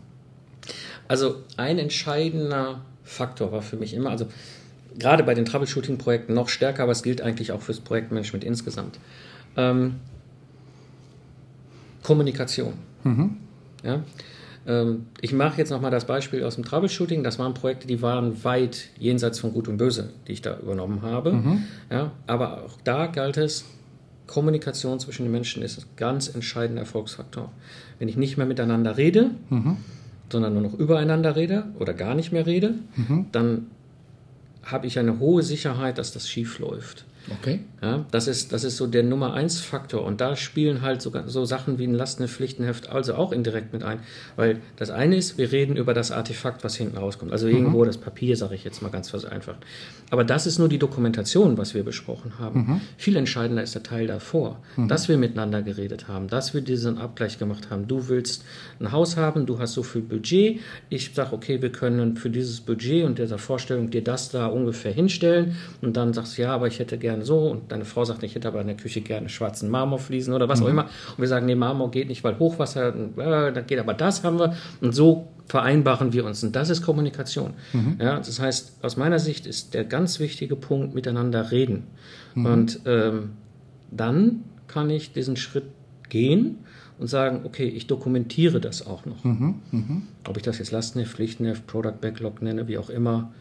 Also 1.08 1.36
ein 1.56 1.78
entscheidender 1.78 2.82
Faktor 3.04 3.52
war 3.52 3.62
für 3.62 3.76
mich 3.76 3.94
immer, 3.94 4.10
also 4.10 4.26
gerade 4.98 5.22
bei 5.22 5.34
den 5.34 5.44
Troubleshooting-Projekten 5.44 6.34
noch 6.34 6.48
stärker, 6.48 6.82
aber 6.82 6.92
es 6.92 7.02
gilt 7.02 7.22
eigentlich 7.22 7.52
auch 7.52 7.62
fürs 7.62 7.80
Projektmanagement 7.80 8.44
insgesamt. 8.44 8.98
Ähm, 9.56 9.96
Kommunikation. 12.06 12.74
Ja? 13.84 14.04
Ähm, 14.66 15.06
ich 15.20 15.32
mache 15.32 15.58
jetzt 15.58 15.70
nochmal 15.70 15.90
das 15.90 16.06
Beispiel 16.06 16.44
aus 16.44 16.54
dem 16.54 16.64
Troubleshooting. 16.64 17.24
Das 17.24 17.38
waren 17.38 17.52
Projekte, 17.52 17.86
die 17.88 18.00
waren 18.00 18.44
weit 18.44 18.90
jenseits 18.98 19.40
von 19.40 19.52
Gut 19.52 19.66
und 19.66 19.76
Böse, 19.76 20.10
die 20.28 20.32
ich 20.32 20.42
da 20.42 20.56
übernommen 20.58 21.02
habe. 21.02 21.32
Ja? 21.90 22.12
Aber 22.28 22.64
auch 22.64 22.78
da 22.84 23.06
galt 23.06 23.36
es, 23.36 23.64
Kommunikation 24.28 24.98
zwischen 25.00 25.24
den 25.24 25.32
Menschen 25.32 25.62
ist 25.62 25.78
ein 25.78 25.84
ganz 25.96 26.28
entscheidender 26.32 26.82
Erfolgsfaktor. 26.82 27.52
Wenn 27.98 28.08
ich 28.08 28.16
nicht 28.16 28.36
mehr 28.36 28.46
miteinander 28.46 28.96
rede, 28.96 29.30
sondern 30.30 30.52
nur 30.52 30.62
noch 30.62 30.74
übereinander 30.74 31.36
rede 31.36 31.64
oder 31.78 31.92
gar 31.94 32.14
nicht 32.14 32.32
mehr 32.32 32.46
rede, 32.46 32.74
dann 33.32 33.66
habe 34.64 34.86
ich 34.86 34.98
eine 34.98 35.18
hohe 35.20 35.42
Sicherheit, 35.42 35.98
dass 35.98 36.12
das 36.12 36.28
schief 36.28 36.58
läuft. 36.58 37.04
Okay. 37.40 37.60
Ja, 37.82 38.04
das, 38.10 38.26
ist, 38.26 38.52
das 38.52 38.64
ist 38.64 38.76
so 38.76 38.86
der 38.86 39.02
Nummer 39.02 39.34
eins 39.34 39.60
Faktor. 39.60 40.04
Und 40.04 40.20
da 40.20 40.36
spielen 40.36 40.82
halt 40.82 41.02
so, 41.02 41.12
so 41.26 41.44
Sachen 41.44 41.78
wie 41.78 41.84
ein 41.84 41.94
Lastenheft, 41.94 42.34
Pflichtenheft 42.34 42.88
also 42.90 43.14
auch 43.14 43.32
indirekt 43.32 43.72
mit 43.72 43.82
ein. 43.82 44.00
Weil 44.36 44.60
das 44.76 44.90
eine 44.90 45.16
ist, 45.16 45.38
wir 45.38 45.52
reden 45.52 45.76
über 45.76 45.94
das 45.94 46.10
Artefakt, 46.10 46.64
was 46.64 46.76
hinten 46.76 46.96
rauskommt. 46.96 47.32
Also 47.32 47.48
irgendwo 47.48 47.84
das 47.84 47.98
Papier, 47.98 48.36
sage 48.36 48.54
ich 48.54 48.64
jetzt 48.64 48.82
mal 48.82 48.90
ganz 48.90 49.10
vereinfacht. 49.10 49.58
Aber 50.10 50.24
das 50.24 50.46
ist 50.46 50.58
nur 50.58 50.68
die 50.68 50.78
Dokumentation, 50.78 51.58
was 51.58 51.74
wir 51.74 51.82
besprochen 51.82 52.38
haben. 52.38 52.80
Viel 52.96 53.16
entscheidender 53.16 53.62
ist 53.62 53.74
der 53.74 53.82
Teil 53.82 54.06
davor, 54.06 54.60
dass 54.88 55.08
wir 55.08 55.16
miteinander 55.16 55.62
geredet 55.62 56.08
haben, 56.08 56.28
dass 56.28 56.54
wir 56.54 56.60
diesen 56.60 56.98
Abgleich 56.98 57.38
gemacht 57.38 57.70
haben. 57.70 57.88
Du 57.88 58.08
willst 58.08 58.44
ein 58.80 58.92
Haus 58.92 59.16
haben, 59.16 59.46
du 59.46 59.58
hast 59.58 59.72
so 59.72 59.82
viel 59.82 60.02
Budget. 60.02 60.60
Ich 60.88 61.12
sage, 61.14 61.32
okay, 61.32 61.60
wir 61.60 61.70
können 61.70 62.16
für 62.16 62.30
dieses 62.30 62.60
Budget 62.60 63.04
und 63.04 63.18
dieser 63.18 63.38
Vorstellung 63.38 63.90
dir 63.90 64.02
das 64.02 64.30
da 64.30 64.46
ungefähr 64.46 64.92
hinstellen. 64.92 65.56
Und 65.82 65.96
dann 65.96 66.12
sagst 66.12 66.38
du, 66.38 66.42
ja, 66.42 66.54
aber 66.54 66.66
ich 66.66 66.78
hätte 66.78 66.98
gerne 66.98 67.15
so. 67.22 67.38
Und 67.50 67.72
deine 67.72 67.84
Frau 67.84 68.04
sagt, 68.04 68.22
ich 68.22 68.34
hätte 68.34 68.48
aber 68.48 68.60
in 68.60 68.66
der 68.66 68.76
Küche 68.76 69.00
gerne 69.00 69.28
schwarzen 69.28 69.70
Marmorfliesen 69.70 70.34
oder 70.34 70.48
was 70.48 70.62
auch 70.62 70.68
immer. 70.68 70.84
Und 70.84 71.18
wir 71.18 71.28
sagen, 71.28 71.46
nee, 71.46 71.54
Marmor 71.54 71.90
geht 71.90 72.08
nicht, 72.08 72.24
weil 72.24 72.38
Hochwasser, 72.38 72.94
äh, 72.94 73.52
da 73.52 73.60
geht 73.60 73.78
aber 73.78 73.94
das 73.94 74.24
haben 74.24 74.38
wir. 74.38 74.54
Und 74.80 74.94
so 74.94 75.28
vereinbaren 75.46 76.12
wir 76.12 76.24
uns. 76.24 76.42
Und 76.42 76.56
das 76.56 76.70
ist 76.70 76.82
Kommunikation. 76.82 77.54
Ja, 78.00 78.16
das 78.18 78.40
heißt, 78.40 78.78
aus 78.82 78.96
meiner 78.96 79.18
Sicht 79.18 79.46
ist 79.46 79.74
der 79.74 79.84
ganz 79.84 80.18
wichtige 80.18 80.56
Punkt 80.56 80.94
miteinander 80.94 81.50
reden. 81.52 81.84
Und 82.34 82.80
ähm, 82.84 83.30
dann 83.90 84.44
kann 84.66 84.90
ich 84.90 85.12
diesen 85.12 85.36
Schritt 85.36 85.64
gehen 86.08 86.58
und 86.98 87.08
sagen, 87.08 87.40
okay, 87.44 87.68
ich 87.68 87.86
dokumentiere 87.86 88.60
das 88.60 88.86
auch 88.86 89.04
noch. 89.04 89.24
Ob 90.26 90.36
ich 90.36 90.42
das 90.42 90.58
jetzt 90.58 90.70
Lastenheft, 90.70 91.12
Pflichtenheft, 91.12 91.66
Product 91.66 92.00
Backlog 92.00 92.42
nenne, 92.42 92.68
wie 92.68 92.78
auch 92.78 92.90
immer, 92.90 93.32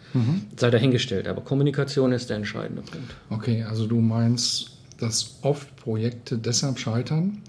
sei 0.57 0.69
dahingestellt. 0.69 1.27
Aber 1.27 1.41
Kommunikation 1.41 2.11
ist 2.11 2.29
der 2.29 2.37
entscheidende 2.37 2.81
Punkt. 2.81 3.15
Okay, 3.29 3.63
also 3.63 3.87
du 3.87 4.01
meinst, 4.01 4.71
dass 4.97 5.37
oft 5.41 5.75
Projekte 5.77 6.37
deshalb 6.37 6.79
scheitern, 6.79 7.41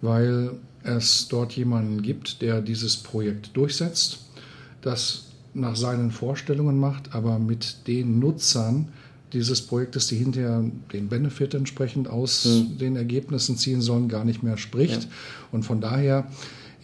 weil 0.00 0.52
es 0.82 1.28
dort 1.28 1.52
jemanden 1.52 2.02
gibt, 2.02 2.42
der 2.42 2.60
dieses 2.60 2.96
Projekt 2.96 3.56
durchsetzt, 3.56 4.26
das 4.82 5.26
nach 5.54 5.76
seinen 5.76 6.10
Vorstellungen 6.10 6.78
macht, 6.78 7.14
aber 7.14 7.38
mit 7.38 7.86
den 7.86 8.18
Nutzern 8.18 8.88
dieses 9.34 9.62
Projektes, 9.62 10.06
die 10.06 10.16
hinterher 10.16 10.64
den 10.92 11.08
Benefit 11.08 11.54
entsprechend 11.54 12.08
aus 12.08 12.48
den 12.80 12.96
Ergebnissen 12.96 13.56
ziehen 13.56 13.82
sollen, 13.82 14.08
gar 14.08 14.24
nicht 14.24 14.42
mehr 14.42 14.56
spricht. 14.56 15.04
Ja. 15.04 15.08
Und 15.52 15.64
von 15.64 15.80
daher 15.80 16.28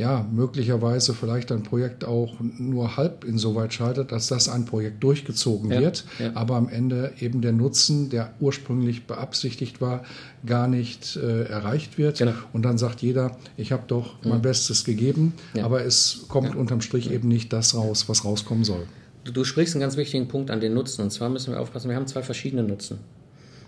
ja, 0.00 0.26
möglicherweise 0.32 1.12
vielleicht 1.12 1.52
ein 1.52 1.62
Projekt 1.62 2.06
auch 2.06 2.32
nur 2.40 2.96
halb 2.96 3.22
insoweit 3.22 3.74
scheitert, 3.74 4.12
dass 4.12 4.28
das 4.28 4.48
ein 4.48 4.64
Projekt 4.64 5.04
durchgezogen 5.04 5.70
Ja, 5.70 5.80
wird, 5.80 6.06
ja. 6.18 6.30
aber 6.34 6.56
am 6.56 6.70
Ende 6.70 7.12
eben 7.20 7.42
der 7.42 7.52
Nutzen, 7.52 8.08
der 8.08 8.32
ursprünglich 8.40 9.06
beabsichtigt 9.06 9.82
war, 9.82 10.02
gar 10.46 10.68
nicht 10.68 11.16
äh, 11.16 11.42
erreicht 11.42 11.98
wird. 11.98 12.16
Genau. 12.16 12.32
Und 12.54 12.62
dann 12.62 12.78
sagt 12.78 13.02
jeder, 13.02 13.36
ich 13.58 13.72
habe 13.72 13.82
doch 13.88 14.14
mein 14.24 14.40
Bestes 14.40 14.84
gegeben, 14.84 15.34
aber 15.60 15.84
es 15.84 16.24
kommt 16.28 16.56
unterm 16.56 16.80
Strich 16.80 17.10
eben 17.10 17.28
nicht 17.28 17.52
das 17.52 17.74
raus, 17.74 18.08
was 18.08 18.24
rauskommen 18.24 18.64
soll. 18.64 18.86
Du, 19.30 19.40
du 19.40 19.44
sprichst 19.44 19.74
einen 19.74 19.80
ganz 19.80 19.96
wichtigen 19.96 20.28
Punkt 20.28 20.50
an 20.50 20.60
den 20.60 20.74
Nutzen. 20.74 21.02
Und 21.02 21.10
zwar 21.10 21.28
müssen 21.28 21.52
wir 21.52 21.60
aufpassen, 21.60 21.88
wir 21.88 21.96
haben 21.96 22.06
zwei 22.06 22.22
verschiedene 22.22 22.62
Nutzen. 22.62 22.98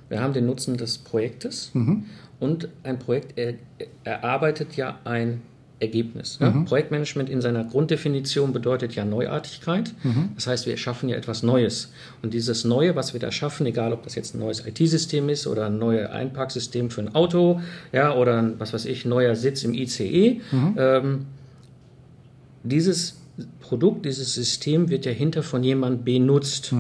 Wir 0.09 0.21
haben 0.21 0.33
den 0.33 0.47
Nutzen 0.47 0.76
des 0.76 0.99
Projektes 0.99 1.71
und 2.38 2.69
ein 2.83 2.99
Projekt 2.99 3.38
er, 3.38 3.54
erarbeitet 4.04 4.76
ja 4.76 4.99
ein 5.04 5.40
Ergebnis. 5.78 6.38
Ja? 6.40 6.50
Projektmanagement 6.66 7.31
in 7.31 7.40
seiner 7.40 7.64
Grunddefinition 7.64 8.52
bedeutet 8.52 8.95
ja 8.95 9.04
Neuartigkeit. 9.04 9.95
Das 10.35 10.47
heißt, 10.47 10.66
wir 10.66 10.76
schaffen 10.76 11.09
ja 11.09 11.16
etwas 11.16 11.42
Neues. 11.42 11.92
Und 12.23 12.35
dieses 12.35 12.64
Neue, 12.64 12.95
was 12.95 13.14
wir 13.14 13.21
da 13.21 13.33
schaffen, 13.33 13.64
egal 13.64 13.92
ob 13.92 14.02
das 14.02 14.14
jetzt 14.14 14.35
ein 14.35 14.40
neues 14.40 14.66
IT-System 14.66 15.28
ist 15.31 15.47
oder 15.47 15.66
ein 15.66 15.78
neues 15.78 16.11
Einparksystem 16.11 16.90
für 16.90 17.00
ein 17.00 17.14
Auto, 17.14 17.61
ja, 17.92 18.14
oder 18.14 18.38
ein, 18.38 18.61
was 18.61 18.75
weiß 18.75 18.85
ich, 18.85 19.07
neuer 19.07 19.35
Sitz 19.35 19.64
im 19.64 19.73
ICE, 19.73 20.40
ähm, 20.76 21.26
dieses 22.64 23.22
Produkt, 23.61 24.05
dieses 24.05 24.35
System 24.35 24.91
wird 24.91 25.07
ja 25.07 25.12
hinter 25.12 25.43
von 25.43 25.65
jemand 25.65 26.05
benutzt. 26.05 26.71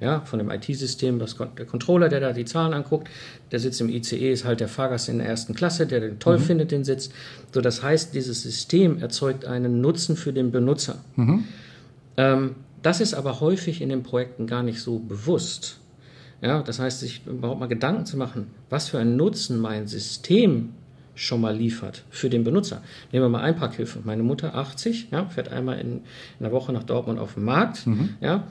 Ja, 0.00 0.20
von 0.20 0.38
dem 0.38 0.50
IT-System, 0.50 1.18
der 1.18 1.66
Controller, 1.66 2.08
der 2.08 2.20
da 2.20 2.32
die 2.32 2.44
Zahlen 2.44 2.74
anguckt, 2.74 3.08
der 3.50 3.60
Sitz 3.60 3.80
im 3.80 3.88
ICE 3.88 4.30
ist 4.32 4.44
halt 4.44 4.60
der 4.60 4.68
Fahrgast 4.68 5.08
in 5.08 5.18
der 5.18 5.26
ersten 5.26 5.54
Klasse, 5.54 5.86
der 5.86 6.00
den 6.00 6.18
toll 6.18 6.38
findet, 6.38 6.70
den 6.70 6.84
Sitz. 6.84 7.10
So, 7.52 7.60
das 7.60 7.82
heißt, 7.82 8.14
dieses 8.14 8.42
System 8.42 8.98
erzeugt 8.98 9.46
einen 9.46 9.80
Nutzen 9.80 10.16
für 10.16 10.32
den 10.32 10.50
Benutzer. 10.50 10.96
Ähm, 12.18 12.56
das 12.82 13.00
ist 13.00 13.14
aber 13.14 13.40
häufig 13.40 13.80
in 13.80 13.88
den 13.88 14.02
Projekten 14.02 14.46
gar 14.46 14.62
nicht 14.62 14.80
so 14.80 14.98
bewusst. 14.98 15.78
Ja, 16.42 16.62
das 16.62 16.78
heißt, 16.80 17.00
sich 17.00 17.22
überhaupt 17.26 17.60
mal 17.60 17.68
Gedanken 17.68 18.04
zu 18.04 18.16
machen, 18.16 18.48
was 18.68 18.88
für 18.88 18.98
einen 18.98 19.16
Nutzen 19.16 19.60
mein 19.60 19.86
System 19.86 20.70
schon 21.14 21.40
mal 21.40 21.54
liefert 21.54 22.04
für 22.10 22.30
den 22.30 22.44
Benutzer. 22.44 22.82
Nehmen 23.12 23.24
wir 23.24 23.28
mal 23.28 23.42
Einparkhilfe. 23.42 24.00
Meine 24.04 24.22
Mutter, 24.22 24.54
80, 24.54 25.08
ja, 25.10 25.26
fährt 25.26 25.50
einmal 25.50 25.78
in, 25.78 25.92
in 25.92 26.02
der 26.40 26.52
Woche 26.52 26.72
nach 26.72 26.84
Dortmund 26.84 27.18
auf 27.18 27.34
den 27.34 27.44
Markt. 27.44 27.86
Ja, 28.20 28.44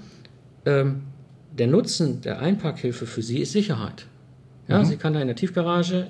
ähm, 0.65 1.01
der 1.57 1.67
Nutzen 1.67 2.21
der 2.21 2.39
Einparkhilfe 2.39 3.05
für 3.05 3.21
sie 3.21 3.39
ist 3.39 3.51
Sicherheit. 3.51 4.05
Ja, 4.67 4.85
Sie 4.85 4.95
kann 4.95 5.13
da 5.13 5.19
in 5.19 5.27
der 5.27 5.35
Tiefgarage 5.35 6.07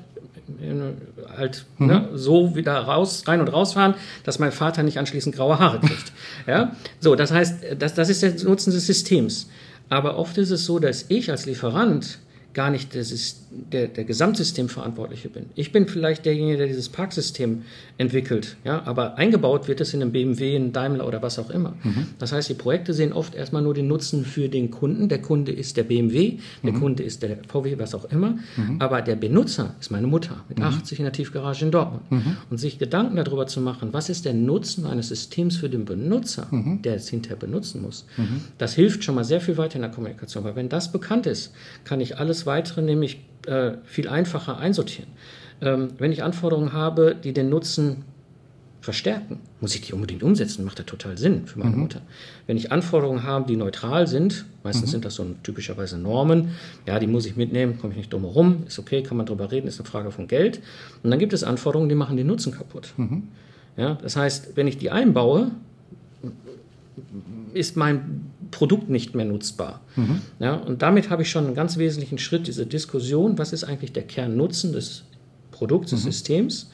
in, 0.61 0.97
halt 1.35 1.65
ne, 1.79 2.09
so 2.13 2.55
wieder 2.55 2.77
raus, 2.77 3.23
rein 3.25 3.39
und 3.39 3.47
rausfahren, 3.47 3.95
dass 4.23 4.39
mein 4.39 4.51
Vater 4.51 4.83
nicht 4.83 4.99
anschließend 4.99 5.35
graue 5.35 5.57
Haare 5.57 5.79
kriegt. 5.79 6.11
ja, 6.47 6.75
so, 6.99 7.15
das 7.15 7.31
heißt, 7.31 7.63
das, 7.79 7.95
das 7.95 8.09
ist 8.09 8.21
der 8.21 8.33
Nutzen 8.43 8.71
des 8.71 8.85
Systems. 8.85 9.49
Aber 9.89 10.17
oft 10.17 10.37
ist 10.37 10.51
es 10.51 10.65
so, 10.65 10.79
dass 10.79 11.05
ich 11.09 11.31
als 11.31 11.45
Lieferant 11.45 12.19
gar 12.53 12.69
nicht 12.69 12.93
ist 12.95 13.41
der, 13.51 13.87
der 13.87 14.03
Gesamtsystemverantwortliche 14.03 15.29
bin. 15.29 15.47
Ich 15.55 15.71
bin 15.71 15.87
vielleicht 15.87 16.25
derjenige, 16.25 16.57
der 16.57 16.67
dieses 16.67 16.89
Parksystem 16.89 17.63
entwickelt, 17.97 18.55
ja, 18.63 18.81
aber 18.85 19.17
eingebaut 19.17 19.67
wird 19.67 19.81
es 19.81 19.93
in 19.93 20.01
einem 20.01 20.11
BMW, 20.11 20.55
in 20.55 20.71
Daimler 20.71 21.07
oder 21.07 21.21
was 21.21 21.37
auch 21.39 21.49
immer. 21.49 21.73
Mhm. 21.83 22.07
Das 22.19 22.31
heißt, 22.31 22.49
die 22.49 22.53
Projekte 22.53 22.93
sehen 22.93 23.13
oft 23.13 23.35
erstmal 23.35 23.61
nur 23.61 23.73
den 23.73 23.87
Nutzen 23.87 24.25
für 24.25 24.49
den 24.49 24.71
Kunden. 24.71 25.09
Der 25.09 25.21
Kunde 25.21 25.51
ist 25.51 25.77
der 25.77 25.83
BMW, 25.83 26.39
der 26.63 26.73
mhm. 26.73 26.79
Kunde 26.79 27.03
ist 27.03 27.23
der 27.23 27.37
VW, 27.47 27.77
was 27.77 27.93
auch 27.93 28.05
immer, 28.05 28.39
mhm. 28.55 28.77
aber 28.79 29.01
der 29.01 29.15
Benutzer 29.15 29.75
ist 29.79 29.91
meine 29.91 30.07
Mutter 30.07 30.43
mit 30.49 30.61
80 30.61 30.97
mhm. 30.99 31.01
in 31.01 31.05
der 31.05 31.13
Tiefgarage 31.13 31.65
in 31.65 31.71
Dortmund. 31.71 32.11
Mhm. 32.11 32.37
Und 32.49 32.57
sich 32.57 32.79
Gedanken 32.79 33.17
darüber 33.17 33.47
zu 33.47 33.61
machen, 33.61 33.89
was 33.91 34.09
ist 34.09 34.25
der 34.25 34.33
Nutzen 34.33 34.85
eines 34.85 35.09
Systems 35.09 35.57
für 35.57 35.69
den 35.69 35.85
Benutzer, 35.85 36.47
mhm. 36.51 36.81
der 36.81 36.95
es 36.95 37.09
hinterher 37.09 37.37
benutzen 37.37 37.81
muss, 37.81 38.05
das 38.57 38.73
hilft 38.73 39.03
schon 39.03 39.15
mal 39.15 39.23
sehr 39.23 39.41
viel 39.41 39.57
weiter 39.57 39.75
in 39.75 39.81
der 39.81 39.91
Kommunikation, 39.91 40.43
weil 40.43 40.55
wenn 40.55 40.69
das 40.69 40.91
bekannt 40.91 41.25
ist, 41.25 41.53
kann 41.83 42.01
ich 42.01 42.17
alles 42.17 42.40
Weitere 42.45 42.81
nämlich 42.81 43.21
äh, 43.47 43.73
viel 43.83 44.07
einfacher 44.07 44.57
einsortieren. 44.57 45.09
Ähm, 45.61 45.89
wenn 45.97 46.11
ich 46.11 46.23
Anforderungen 46.23 46.73
habe, 46.73 47.15
die 47.15 47.33
den 47.33 47.49
Nutzen 47.49 48.03
verstärken, 48.81 49.39
muss 49.59 49.75
ich 49.75 49.81
die 49.81 49.93
unbedingt 49.93 50.23
umsetzen, 50.23 50.65
macht 50.65 50.79
ja 50.79 50.85
total 50.85 51.17
Sinn 51.17 51.45
für 51.45 51.59
meine 51.59 51.75
mhm. 51.75 51.83
Mutter. 51.83 52.01
Wenn 52.47 52.57
ich 52.57 52.71
Anforderungen 52.71 53.23
habe, 53.23 53.45
die 53.47 53.55
neutral 53.55 54.07
sind, 54.07 54.45
meistens 54.63 54.87
mhm. 54.87 54.91
sind 54.91 55.05
das 55.05 55.15
so 55.15 55.25
typischerweise 55.43 55.99
Normen, 55.99 56.55
ja, 56.87 56.97
die 56.97 57.05
muss 57.05 57.27
ich 57.27 57.35
mitnehmen, 57.35 57.77
komme 57.77 57.93
ich 57.93 57.97
nicht 57.97 58.11
drum 58.11 58.23
herum, 58.23 58.63
ist 58.65 58.79
okay, 58.79 59.03
kann 59.03 59.17
man 59.17 59.27
drüber 59.27 59.51
reden, 59.51 59.67
ist 59.67 59.79
eine 59.79 59.87
Frage 59.87 60.09
von 60.09 60.27
Geld. 60.27 60.61
Und 61.03 61.11
dann 61.11 61.19
gibt 61.19 61.33
es 61.33 61.43
Anforderungen, 61.43 61.89
die 61.89 61.95
machen 61.95 62.17
den 62.17 62.25
Nutzen 62.25 62.53
kaputt. 62.53 62.93
Mhm. 62.97 63.27
Ja, 63.77 63.95
das 64.01 64.15
heißt, 64.15 64.55
wenn 64.55 64.67
ich 64.67 64.77
die 64.77 64.89
einbaue, 64.89 65.51
ist 67.53 67.77
mein 67.77 68.30
Produkt 68.51 68.89
nicht 68.89 69.15
mehr 69.15 69.25
nutzbar. 69.25 69.81
Mhm. 69.95 70.21
Ja, 70.39 70.55
und 70.55 70.81
damit 70.81 71.09
habe 71.09 71.21
ich 71.23 71.31
schon 71.31 71.45
einen 71.45 71.55
ganz 71.55 71.77
wesentlichen 71.77 72.17
Schritt, 72.17 72.47
diese 72.47 72.65
Diskussion, 72.65 73.37
was 73.37 73.53
ist 73.53 73.63
eigentlich 73.63 73.93
der 73.93 74.03
Kernnutzen 74.03 74.73
des 74.73 75.03
Produkts, 75.51 75.91
des 75.91 76.01
mhm. 76.01 76.11
Systems. 76.11 76.69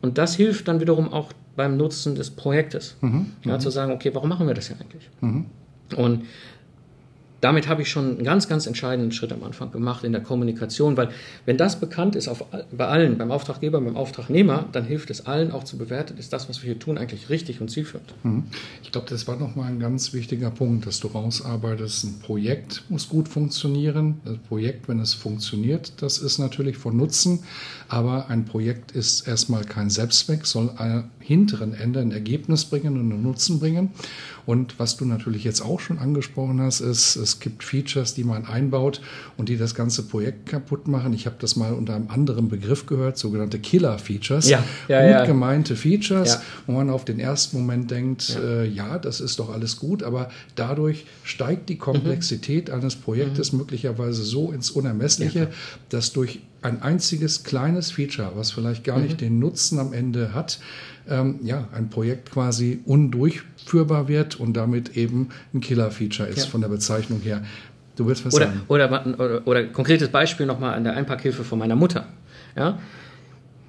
Und 0.00 0.16
das 0.16 0.36
hilft 0.36 0.68
dann 0.68 0.80
wiederum 0.80 1.12
auch 1.12 1.32
beim 1.56 1.76
Nutzen 1.76 2.14
des 2.14 2.30
Projektes. 2.30 2.96
Mhm. 3.00 3.32
Ja, 3.44 3.56
mhm. 3.56 3.60
zu 3.60 3.70
sagen, 3.70 3.92
okay, 3.92 4.14
warum 4.14 4.28
machen 4.28 4.46
wir 4.46 4.54
das 4.54 4.68
hier 4.68 4.76
eigentlich? 4.80 5.10
Mhm. 5.20 5.46
Und 5.96 6.24
damit 7.40 7.68
habe 7.68 7.82
ich 7.82 7.90
schon 7.90 8.16
einen 8.16 8.24
ganz, 8.24 8.48
ganz 8.48 8.66
entscheidenden 8.66 9.12
Schritt 9.12 9.32
am 9.32 9.44
Anfang 9.44 9.70
gemacht 9.70 10.04
in 10.04 10.12
der 10.12 10.22
Kommunikation, 10.22 10.96
weil 10.96 11.10
wenn 11.46 11.56
das 11.56 11.78
bekannt 11.78 12.16
ist 12.16 12.28
auf, 12.28 12.44
bei 12.72 12.86
allen, 12.86 13.16
beim 13.18 13.30
Auftraggeber, 13.30 13.80
beim 13.80 13.96
Auftragnehmer, 13.96 14.66
dann 14.72 14.84
hilft 14.84 15.10
es 15.10 15.26
allen 15.26 15.52
auch 15.52 15.64
zu 15.64 15.78
bewerten, 15.78 16.18
ist 16.18 16.32
das, 16.32 16.48
was 16.48 16.62
wir 16.62 16.72
hier 16.72 16.78
tun, 16.78 16.98
eigentlich 16.98 17.30
richtig 17.30 17.60
und 17.60 17.70
zielführend. 17.70 18.14
Mhm. 18.24 18.44
Ich 18.82 18.92
glaube, 18.92 19.06
das 19.08 19.28
war 19.28 19.36
nochmal 19.36 19.68
ein 19.68 19.78
ganz 19.78 20.12
wichtiger 20.12 20.50
Punkt, 20.50 20.86
dass 20.86 21.00
du 21.00 21.08
rausarbeitest, 21.08 22.04
ein 22.04 22.18
Projekt 22.20 22.82
muss 22.88 23.08
gut 23.08 23.28
funktionieren. 23.28 24.20
Das 24.24 24.38
Projekt, 24.48 24.88
wenn 24.88 25.00
es 25.00 25.14
funktioniert, 25.14 25.92
das 26.02 26.18
ist 26.18 26.38
natürlich 26.38 26.76
von 26.76 26.96
Nutzen, 26.96 27.40
aber 27.88 28.28
ein 28.28 28.44
Projekt 28.44 28.92
ist 28.92 29.26
erstmal 29.28 29.64
kein 29.64 29.90
Selbstzweck, 29.90 30.46
soll 30.46 30.70
am 30.76 31.10
hinteren 31.20 31.74
Ende 31.74 32.00
ein 32.00 32.10
Ergebnis 32.10 32.64
bringen 32.64 32.98
und 32.98 33.12
einen 33.12 33.22
Nutzen 33.22 33.60
bringen. 33.60 33.90
Und 34.46 34.78
was 34.78 34.96
du 34.96 35.04
natürlich 35.04 35.44
jetzt 35.44 35.60
auch 35.60 35.78
schon 35.78 35.98
angesprochen 35.98 36.62
hast, 36.62 36.80
ist, 36.80 37.16
es 37.28 37.40
gibt 37.40 37.62
Features, 37.62 38.14
die 38.14 38.24
man 38.24 38.46
einbaut 38.46 39.00
und 39.36 39.48
die 39.48 39.56
das 39.56 39.74
ganze 39.74 40.02
Projekt 40.02 40.46
kaputt 40.46 40.88
machen. 40.88 41.12
Ich 41.12 41.26
habe 41.26 41.36
das 41.38 41.56
mal 41.56 41.74
unter 41.74 41.94
einem 41.94 42.08
anderen 42.08 42.48
Begriff 42.48 42.86
gehört, 42.86 43.18
sogenannte 43.18 43.58
Killer-Features. 43.58 44.48
Ja, 44.48 44.64
ja, 44.88 45.02
gut 45.02 45.10
ja. 45.10 45.24
gemeinte 45.26 45.76
Features, 45.76 46.34
ja. 46.34 46.42
wo 46.66 46.72
man 46.72 46.90
auf 46.90 47.04
den 47.04 47.20
ersten 47.20 47.58
Moment 47.58 47.90
denkt, 47.90 48.30
ja. 48.30 48.40
Äh, 48.40 48.68
ja. 48.68 48.98
das 48.98 49.20
ist 49.20 49.38
doch 49.38 49.50
alles 49.50 49.76
gut, 49.76 50.02
aber 50.02 50.30
dadurch 50.54 51.06
steigt 51.22 51.68
die 51.68 51.76
Komplexität 51.76 52.68
mhm. 52.68 52.74
eines 52.74 52.96
Projektes 52.96 53.52
mhm. 53.52 53.58
möglicherweise 53.58 54.22
so 54.22 54.50
ins 54.52 54.70
Unermessliche, 54.70 55.48
dass 55.90 56.12
durch 56.12 56.40
ein 56.62 56.82
einziges 56.82 57.44
kleines 57.44 57.92
Feature, 57.92 58.32
was 58.34 58.50
vielleicht 58.50 58.84
gar 58.84 58.98
mhm. 58.98 59.04
nicht 59.04 59.20
den 59.20 59.38
Nutzen 59.38 59.78
am 59.78 59.92
Ende 59.92 60.34
hat, 60.34 60.58
ähm, 61.08 61.40
ja, 61.42 61.68
ein 61.72 61.90
Projekt 61.90 62.30
quasi 62.30 62.80
undurchführbar 62.84 64.08
wird 64.08 64.38
und 64.38 64.54
damit 64.54 64.96
eben 64.96 65.28
ein 65.54 65.60
Killer-Feature 65.60 66.28
ist 66.28 66.38
ja. 66.38 66.44
von 66.46 66.60
der 66.60 66.68
Bezeichnung 66.68 67.20
her. 67.20 67.42
Du 67.96 68.06
willst 68.06 68.24
was 68.24 68.34
oder, 68.34 68.46
sagen? 68.46 68.60
Oder, 68.68 69.18
oder, 69.18 69.46
oder 69.46 69.64
konkretes 69.66 70.08
Beispiel 70.08 70.46
nochmal 70.46 70.74
an 70.74 70.84
der 70.84 70.94
Einparkhilfe 70.96 71.42
von 71.44 71.58
meiner 71.58 71.76
Mutter. 71.76 72.06
Ja? 72.56 72.78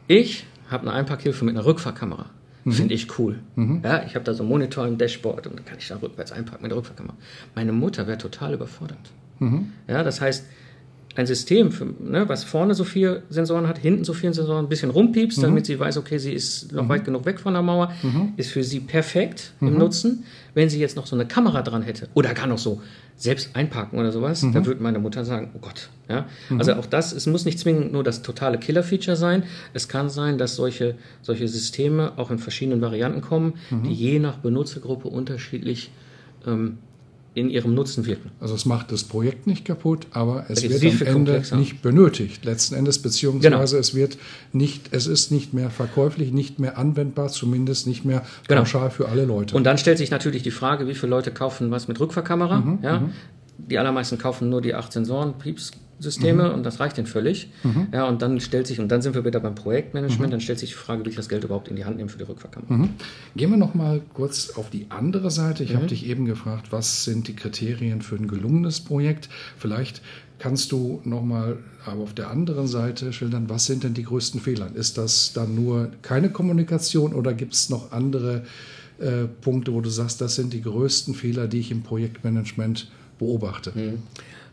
Ich 0.08 0.46
habe 0.70 0.84
eine 0.84 0.94
Einparkhilfe 0.94 1.44
mit 1.46 1.56
einer 1.56 1.66
Rückfahrkamera. 1.66 2.28
Mhm. 2.64 2.72
Finde 2.72 2.94
ich 2.94 3.18
cool. 3.18 3.40
Mhm. 3.56 3.82
Ja, 3.84 4.04
ich 4.06 4.16
habe 4.16 4.26
da 4.26 4.34
so 4.34 4.44
einen 4.44 4.50
Monitor 4.50 4.86
im 4.88 4.98
Dashboard 4.98 5.48
und 5.48 5.58
dann 5.58 5.66
kann 5.66 5.78
ich 5.80 5.88
da 5.88 5.98
rückwärts 5.98 6.32
einparken 6.32 6.64
mit 6.64 6.72
der 6.72 6.78
Rückfahrkamera. 6.78 7.16
Meine 7.56 7.72
Mutter 7.72 8.06
wäre 8.08 8.18
total 8.18 8.54
überfordert. 8.54 9.00
Mhm. 9.40 9.72
Ja, 9.88 10.04
das 10.04 10.22
heißt, 10.22 10.46
ein 11.20 11.28
System, 11.28 11.72
für, 11.74 11.86
ne, 11.86 12.30
was 12.30 12.46
vorne 12.46 12.74
so 12.74 12.86
viele 12.86 13.24
Sensoren 13.30 13.68
hat, 13.68 13.78
hinten 13.78 14.06
so 14.06 14.14
viele 14.14 14.34
Sensoren, 14.34 14.66
ein 14.66 14.70
bisschen 14.70 14.90
rumpiepst, 14.90 15.38
mhm. 15.40 15.42
damit 15.42 15.66
sie 15.66 15.78
weiß, 15.78 15.98
okay, 15.98 16.18
sie 16.18 16.32
ist 16.32 16.72
noch 16.72 16.86
mhm. 16.86 16.90
weit 16.90 17.04
genug 17.04 17.26
weg 17.26 17.42
von 17.42 17.54
der 17.54 17.62
Mauer, 17.62 17.92
mhm. 18.02 18.34
ist 18.38 18.52
für 18.52 18.64
sie 18.64 18.80
perfekt 18.80 19.52
im 19.60 19.74
mhm. 19.74 19.80
Nutzen. 19.80 20.24
Wenn 20.54 20.70
sie 20.70 20.80
jetzt 20.80 20.96
noch 20.96 21.06
so 21.06 21.18
eine 21.18 21.28
Kamera 21.28 21.62
dran 21.62 21.82
hätte 21.82 22.08
oder 22.14 22.34
gar 22.34 22.48
noch 22.48 22.58
so 22.58 22.82
selbst 23.18 23.54
einparken 23.54 24.00
oder 24.00 24.14
sowas, 24.14 24.40
dann 24.40 24.52
mhm. 24.52 24.66
würde 24.66 24.82
meine 24.82 24.98
Mutter 24.98 25.26
sagen, 25.26 25.52
oh 25.56 25.60
Gott. 25.60 25.90
Ja? 26.08 26.26
Mhm. 26.50 26.60
Also 26.60 26.74
auch 26.76 26.86
das, 26.86 27.12
es 27.12 27.28
muss 27.28 27.44
nicht 27.44 27.60
zwingend 27.60 27.92
nur 27.92 28.06
das 28.06 28.22
totale 28.22 28.58
Killer-Feature 28.58 29.18
sein. 29.18 29.44
Es 29.74 29.90
kann 29.90 30.10
sein, 30.10 30.38
dass 30.38 30.56
solche, 30.56 30.96
solche 31.22 31.50
Systeme 31.50 32.14
auch 32.16 32.32
in 32.32 32.40
verschiedenen 32.40 32.80
Varianten 32.80 33.20
kommen, 33.20 33.56
die 33.70 33.94
je 33.94 34.20
nach 34.20 34.38
Benutzergruppe 34.38 35.10
unterschiedlich 35.10 35.92
ähm, 36.48 36.78
in 37.36 37.50
ihrem 37.50 37.74
Nutzen 37.76 38.06
wirken. 38.06 38.32
Also 38.40 38.56
es 38.56 38.66
macht 38.66 38.92
das 38.92 39.04
Projekt 39.04 39.48
nicht 39.48 39.64
kaputt, 39.64 40.08
aber 40.12 40.46
es 40.50 40.64
wird 40.64 40.82
am 40.82 40.90
Ende 40.90 41.14
komplexer. 41.14 41.58
nicht 41.58 41.82
benötigt. 41.82 42.44
Letzten 42.44 42.76
Endes, 42.76 43.00
beziehungsweise 43.00 43.50
genau. 43.50 43.80
es 43.80 43.94
wird 43.94 44.18
nicht, 44.52 44.90
es 44.92 45.08
ist 45.08 45.32
nicht 45.32 45.54
mehr 45.54 45.70
verkäuflich, 45.70 46.32
nicht 46.32 46.60
mehr 46.60 46.78
anwendbar, 46.78 47.30
zumindest 47.30 47.88
nicht 47.88 48.04
mehr 48.04 48.24
genau. 48.48 48.62
pauschal 48.62 48.90
für 48.90 49.10
alle 49.10 49.26
Leute. 49.26 49.56
Und 49.56 49.64
dann 49.64 49.78
stellt 49.78 50.00
sich 50.00 50.12
natürlich 50.12 50.44
die 50.44 50.52
Frage, 50.52 50.88
wie 50.88 50.96
viele 50.96 51.12
Leute 51.12 51.32
kaufen 51.32 51.72
was 51.72 51.88
mit 51.88 52.00
Rückfahrkamera? 52.00 52.60
Mhm, 52.60 52.80
ja? 52.82 53.00
Mhm. 53.00 53.12
Die 53.58 53.78
allermeisten 53.78 54.18
kaufen 54.18 54.50
nur 54.50 54.62
die 54.62 54.74
acht 54.74 54.92
Sensoren, 54.92 55.34
Pieps, 55.38 55.72
Systeme 56.00 56.50
mhm. 56.50 56.56
und 56.56 56.64
das 56.64 56.80
reicht 56.80 56.98
ihnen 56.98 57.08
völlig. 57.08 57.52
Mhm. 57.64 57.88
Ja, 57.94 58.08
und 58.08 58.22
dann 58.22 58.40
stellt 58.40 58.68
sich, 58.68 58.80
und 58.80 58.90
dann 58.90 59.02
sind 59.02 59.16
wir 59.16 59.26
wieder 59.26 59.40
beim 59.40 59.56
Projektmanagement, 59.56 60.28
mhm. 60.28 60.32
dann 60.32 60.42
stellt 60.42 60.60
sich 60.60 60.70
die 60.70 60.76
Frage, 60.76 61.02
will 61.02 61.10
ich 61.10 61.16
das 61.16 61.30
Geld 61.30 61.44
überhaupt 61.44 61.68
in 61.68 61.76
die 61.76 61.86
Hand 61.86 61.98
nehmen 61.98 62.10
für 62.10 62.18
die 62.18 62.24
Rückverkammerung. 62.24 62.78
Mhm. 62.78 62.90
Gehen 63.36 63.50
wir 63.50 63.58
nochmal 63.58 64.02
kurz 64.14 64.52
auf 64.52 64.70
die 64.70 64.88
andere 64.90 65.30
Seite. 65.32 65.64
Ich 65.64 65.74
habe 65.74 65.84
mhm. 65.84 65.90
dich 65.90 66.08
eben 66.08 66.26
gefragt, 66.26 66.72
was 66.72 67.04
sind 67.04 67.28
die 67.28 67.36
Kriterien 67.36 68.02
für 68.02 68.16
ein 68.16 68.28
gelungenes 68.28 68.80
Projekt? 68.80 69.30
Vielleicht 69.58 70.02
kannst 70.40 70.72
du 70.72 71.02
nochmal 71.04 71.58
aber 71.86 72.04
auf 72.04 72.14
der 72.14 72.30
anderen 72.30 72.68
Seite 72.68 73.14
schildern, 73.14 73.50
was 73.50 73.66
sind 73.66 73.84
denn 73.84 73.94
die 73.94 74.04
größten 74.04 74.40
Fehler? 74.40 74.74
Ist 74.74 74.98
das 74.98 75.34
dann 75.34 75.56
nur 75.56 75.92
keine 76.02 76.30
Kommunikation 76.30 77.14
oder 77.14 77.34
gibt 77.34 77.54
es 77.54 77.70
noch 77.70 77.92
andere 77.92 78.44
äh, 79.00 79.26
Punkte, 79.42 79.74
wo 79.74 79.82
du 79.82 79.90
sagst, 79.90 80.22
das 80.22 80.36
sind 80.36 80.54
die 80.54 80.62
größten 80.62 81.14
Fehler, 81.14 81.48
die 81.48 81.60
ich 81.60 81.72
im 81.72 81.84
Projektmanagement 81.84 82.90
beobachte? 83.18 83.72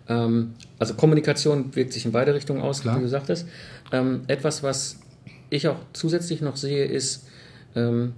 Ähm, 0.09 0.55
also 0.79 0.95
Kommunikation 0.95 1.75
wirkt 1.75 1.93
sich 1.93 2.05
in 2.05 2.13
beide 2.13 2.35
Richtungen 2.35 2.61
aus, 2.61 2.83
Klar. 2.83 2.99
wie 2.99 3.03
du 3.03 3.09
sagtest. 3.09 3.47
Ähm, 3.93 4.23
etwas, 4.27 4.63
was 4.63 4.99
ich 5.51 5.69
auch 5.69 5.79
zusätzlich 5.93 6.41
noch 6.41 6.57
sehe, 6.57 6.85
ist, 6.85 7.27
ähm, 7.75 8.15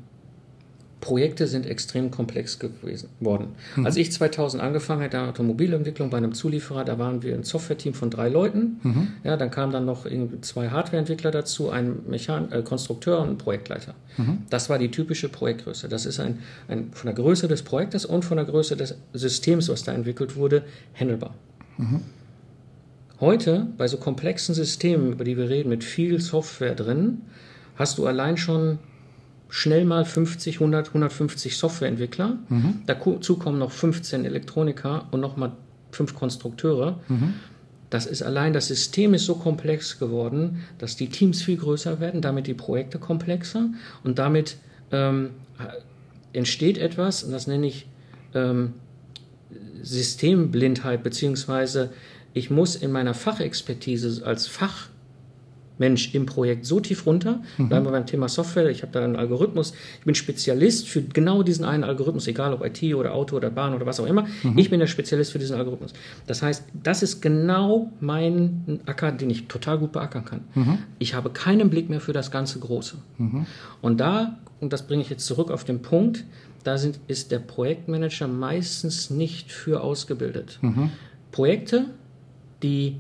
Projekte 1.01 1.47
sind 1.47 1.65
extrem 1.65 2.11
komplex 2.11 2.59
gewesen 2.59 3.09
worden. 3.21 3.49
Mhm. 3.77 3.87
Als 3.87 3.97
ich 3.97 4.11
2000 4.11 4.61
angefangen 4.61 5.03
habe, 5.03 5.11
der 5.11 5.29
Automobilentwicklung 5.29 6.11
bei 6.11 6.17
einem 6.17 6.35
Zulieferer, 6.35 6.85
da 6.85 6.99
waren 6.99 7.23
wir 7.23 7.35
ein 7.35 7.45
Software-Team 7.45 7.95
von 7.95 8.11
drei 8.11 8.29
Leuten. 8.29 8.81
Mhm. 8.83 9.09
Ja, 9.23 9.37
dann 9.37 9.51
kamen 9.51 9.73
dann 9.73 9.85
noch 9.85 10.07
zwei 10.41 10.71
Hardware-Entwickler 10.71 11.31
dazu, 11.31 11.71
ein 11.71 12.01
Mechan 12.09 12.51
äh, 12.51 12.63
Konstrukteur 12.63 13.21
und 13.21 13.29
ein 13.31 13.39
Projektleiter. 13.39 13.95
Mhm. 14.17 14.39
Das 14.51 14.71
war 14.71 14.79
die 14.79 14.91
typische 14.91 15.29
Projektgröße. 15.29 15.89
Das 15.89 16.05
ist 16.05 16.19
ein, 16.19 16.41
ein, 16.67 16.91
von 16.93 17.07
der 17.07 17.15
Größe 17.15 17.47
des 17.47 17.63
Projektes 17.63 18.05
und 18.05 18.25
von 18.25 18.37
der 18.37 18.47
Größe 18.47 18.77
des 18.77 18.97
Systems, 19.13 19.69
was 19.69 19.85
da 19.85 19.93
entwickelt 19.93 20.35
wurde, 20.35 20.65
handelbar. 20.99 21.35
Heute, 23.21 23.67
bei 23.77 23.89
so 23.89 23.97
komplexen 23.97 24.55
Systemen, 24.55 25.13
über 25.13 25.25
die 25.25 25.37
wir 25.37 25.49
reden, 25.49 25.69
mit 25.69 25.83
viel 25.85 26.21
Software 26.21 26.75
drin, 26.75 27.23
hast 27.77 27.99
du 27.99 28.07
allein 28.07 28.37
schon 28.37 28.79
schnell 29.49 29.85
mal 29.85 30.05
50, 30.05 30.57
100, 30.57 30.89
150 30.89 31.57
Softwareentwickler. 31.57 32.39
Mhm. 32.49 32.83
Dazu 32.87 33.39
kommen 33.39 33.59
noch 33.59 33.73
15 33.73 34.25
Elektroniker 34.25 35.07
und 35.11 35.21
nochmal 35.21 35.53
fünf 35.91 36.15
Konstrukteure. 36.15 37.01
Mhm. 37.09 37.35
Das 37.91 38.05
ist 38.05 38.23
allein, 38.23 38.53
das 38.53 38.69
System 38.69 39.15
ist 39.15 39.25
so 39.25 39.37
komplex 39.37 39.99
geworden, 39.99 40.65
dass 40.77 40.97
die 40.97 41.09
Teams 41.09 41.43
viel 41.43 41.57
größer 41.57 42.01
werden, 42.01 42.21
damit 42.21 42.47
die 42.47 42.55
Projekte 42.55 42.99
komplexer 42.99 43.71
und 44.05 44.19
damit 44.19 44.57
ähm, 44.93 45.31
entsteht 46.35 46.77
etwas, 46.77 47.25
und 47.25 47.33
das 47.33 47.47
nenne 47.47 47.67
ich 47.67 47.87
ähm, 48.35 48.75
Systemblindheit, 49.83 51.03
beziehungsweise 51.03 51.91
ich 52.35 52.51
muss 52.51 52.77
in 52.77 52.93
meiner 52.93 53.15
Fachexpertise 53.15 54.25
als 54.25 54.47
Mensch 55.79 56.15
im 56.15 56.27
Projekt 56.27 56.67
so 56.67 56.81
tief 56.81 57.07
runter. 57.07 57.41
Mhm. 57.57 57.69
Bleiben 57.69 57.87
wir 57.87 57.93
beim 57.93 58.07
Thema 58.07 58.29
Software. 58.29 58.69
Ich 58.69 58.83
habe 58.83 58.93
da 58.93 59.03
einen 59.03 59.17
Algorithmus. 59.17 59.73
Ich 60.01 60.05
bin 60.05 60.15
Spezialist 60.15 60.89
für 60.89 61.03
genau 61.03 61.43
diesen 61.43 61.65
einen 61.65 61.85
Algorithmus, 61.85 62.27
egal 62.27 62.53
ob 62.53 62.65
IT 62.65 62.83
oder 62.95 63.15
Auto 63.15 63.37
oder 63.37 63.51
Bahn 63.51 63.75
oder 63.75 63.87
was 63.87 64.01
auch 64.01 64.07
immer. 64.07 64.27
Mhm. 64.43 64.59
Ich 64.59 64.71
bin 64.71 64.81
der 64.81 64.87
Spezialist 64.87 65.33
für 65.33 65.39
diesen 65.39 65.57
Algorithmus. 65.57 65.93
Das 66.27 66.43
heißt, 66.43 66.65
das 66.83 67.03
ist 67.03 67.21
genau 67.21 67.93
mein 68.01 68.81
Acker, 68.87 69.13
den 69.13 69.31
ich 69.31 69.47
total 69.47 69.79
gut 69.79 69.93
beackern 69.93 70.25
kann. 70.25 70.41
Mhm. 70.55 70.79
Ich 70.99 71.15
habe 71.15 71.31
keinen 71.31 71.71
Blick 71.71 71.89
mehr 71.89 72.01
für 72.01 72.13
das 72.13 72.31
ganze 72.31 72.59
Große. 72.59 72.97
Mhm. 73.19 73.47
Und 73.81 74.01
da, 74.01 74.39
und 74.61 74.73
das 74.73 74.87
bringe 74.87 75.03
ich 75.03 75.11
jetzt 75.11 75.27
zurück 75.27 75.51
auf 75.51 75.65
den 75.65 75.81
Punkt, 75.83 76.25
da 76.65 76.79
sind, 76.79 77.01
ist 77.07 77.31
der 77.31 77.39
Projektmanager 77.39 78.29
meistens 78.29 79.11
nicht 79.11 79.53
für 79.53 79.83
ausgebildet. 79.83 80.59
Mhm. 80.61 80.91
Projekte, 81.33 81.87
die 82.63 82.97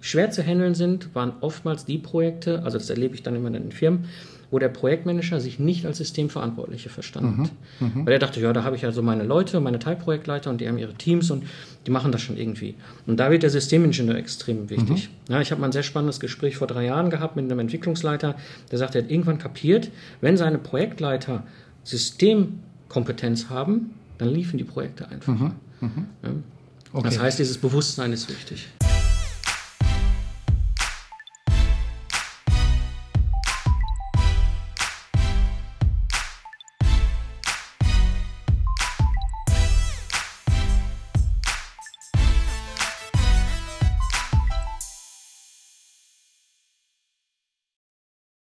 schwer 0.00 0.30
zu 0.30 0.42
handeln 0.42 0.74
sind, 0.74 1.14
waren 1.14 1.32
oftmals 1.40 1.84
die 1.84 1.98
Projekte, 1.98 2.62
also 2.62 2.78
das 2.78 2.90
erlebe 2.90 3.14
ich 3.14 3.22
dann 3.22 3.36
immer 3.36 3.48
in 3.48 3.54
den 3.54 3.72
Firmen, 3.72 4.06
wo 4.50 4.58
der 4.58 4.68
Projektmanager 4.68 5.40
sich 5.40 5.58
nicht 5.58 5.84
als 5.84 5.98
Systemverantwortliche 5.98 6.88
verstanden 6.88 7.42
hat. 7.42 7.50
Mhm, 7.80 8.00
mhm, 8.00 8.06
Weil 8.06 8.12
er 8.12 8.18
dachte, 8.20 8.40
ja, 8.40 8.52
da 8.52 8.62
habe 8.62 8.76
ich 8.76 8.82
ja 8.82 8.92
so 8.92 9.02
meine 9.02 9.24
Leute, 9.24 9.58
meine 9.58 9.78
Teilprojektleiter 9.78 10.50
und 10.50 10.60
die 10.60 10.68
haben 10.68 10.78
ihre 10.78 10.94
Teams 10.94 11.30
und 11.30 11.44
die 11.86 11.90
machen 11.90 12.12
das 12.12 12.22
schon 12.22 12.36
irgendwie. 12.36 12.74
Und 13.06 13.18
da 13.18 13.30
wird 13.30 13.42
der 13.42 13.50
Systemingenieur 13.50 14.16
extrem 14.16 14.70
wichtig. 14.70 15.10
Mhm. 15.28 15.32
Ja, 15.32 15.40
ich 15.40 15.50
habe 15.50 15.60
mal 15.60 15.68
ein 15.68 15.72
sehr 15.72 15.82
spannendes 15.82 16.20
Gespräch 16.20 16.56
vor 16.56 16.66
drei 16.66 16.84
Jahren 16.84 17.10
gehabt 17.10 17.34
mit 17.34 17.46
einem 17.46 17.58
Entwicklungsleiter, 17.58 18.36
der 18.70 18.78
sagt, 18.78 18.94
er 18.94 19.02
hat 19.02 19.10
irgendwann 19.10 19.38
kapiert, 19.38 19.90
wenn 20.20 20.36
seine 20.36 20.58
Projektleiter 20.58 21.42
Systemkompetenz 21.84 23.48
haben, 23.48 23.94
dann 24.18 24.28
liefen 24.28 24.58
die 24.58 24.64
Projekte 24.64 25.08
einfach. 25.08 25.34
Mhm, 25.34 25.52
mhm. 25.80 26.44
Okay. 26.92 27.02
Das 27.04 27.18
heißt, 27.18 27.38
dieses 27.38 27.58
Bewusstsein 27.58 28.12
ist 28.12 28.28
wichtig. 28.28 28.68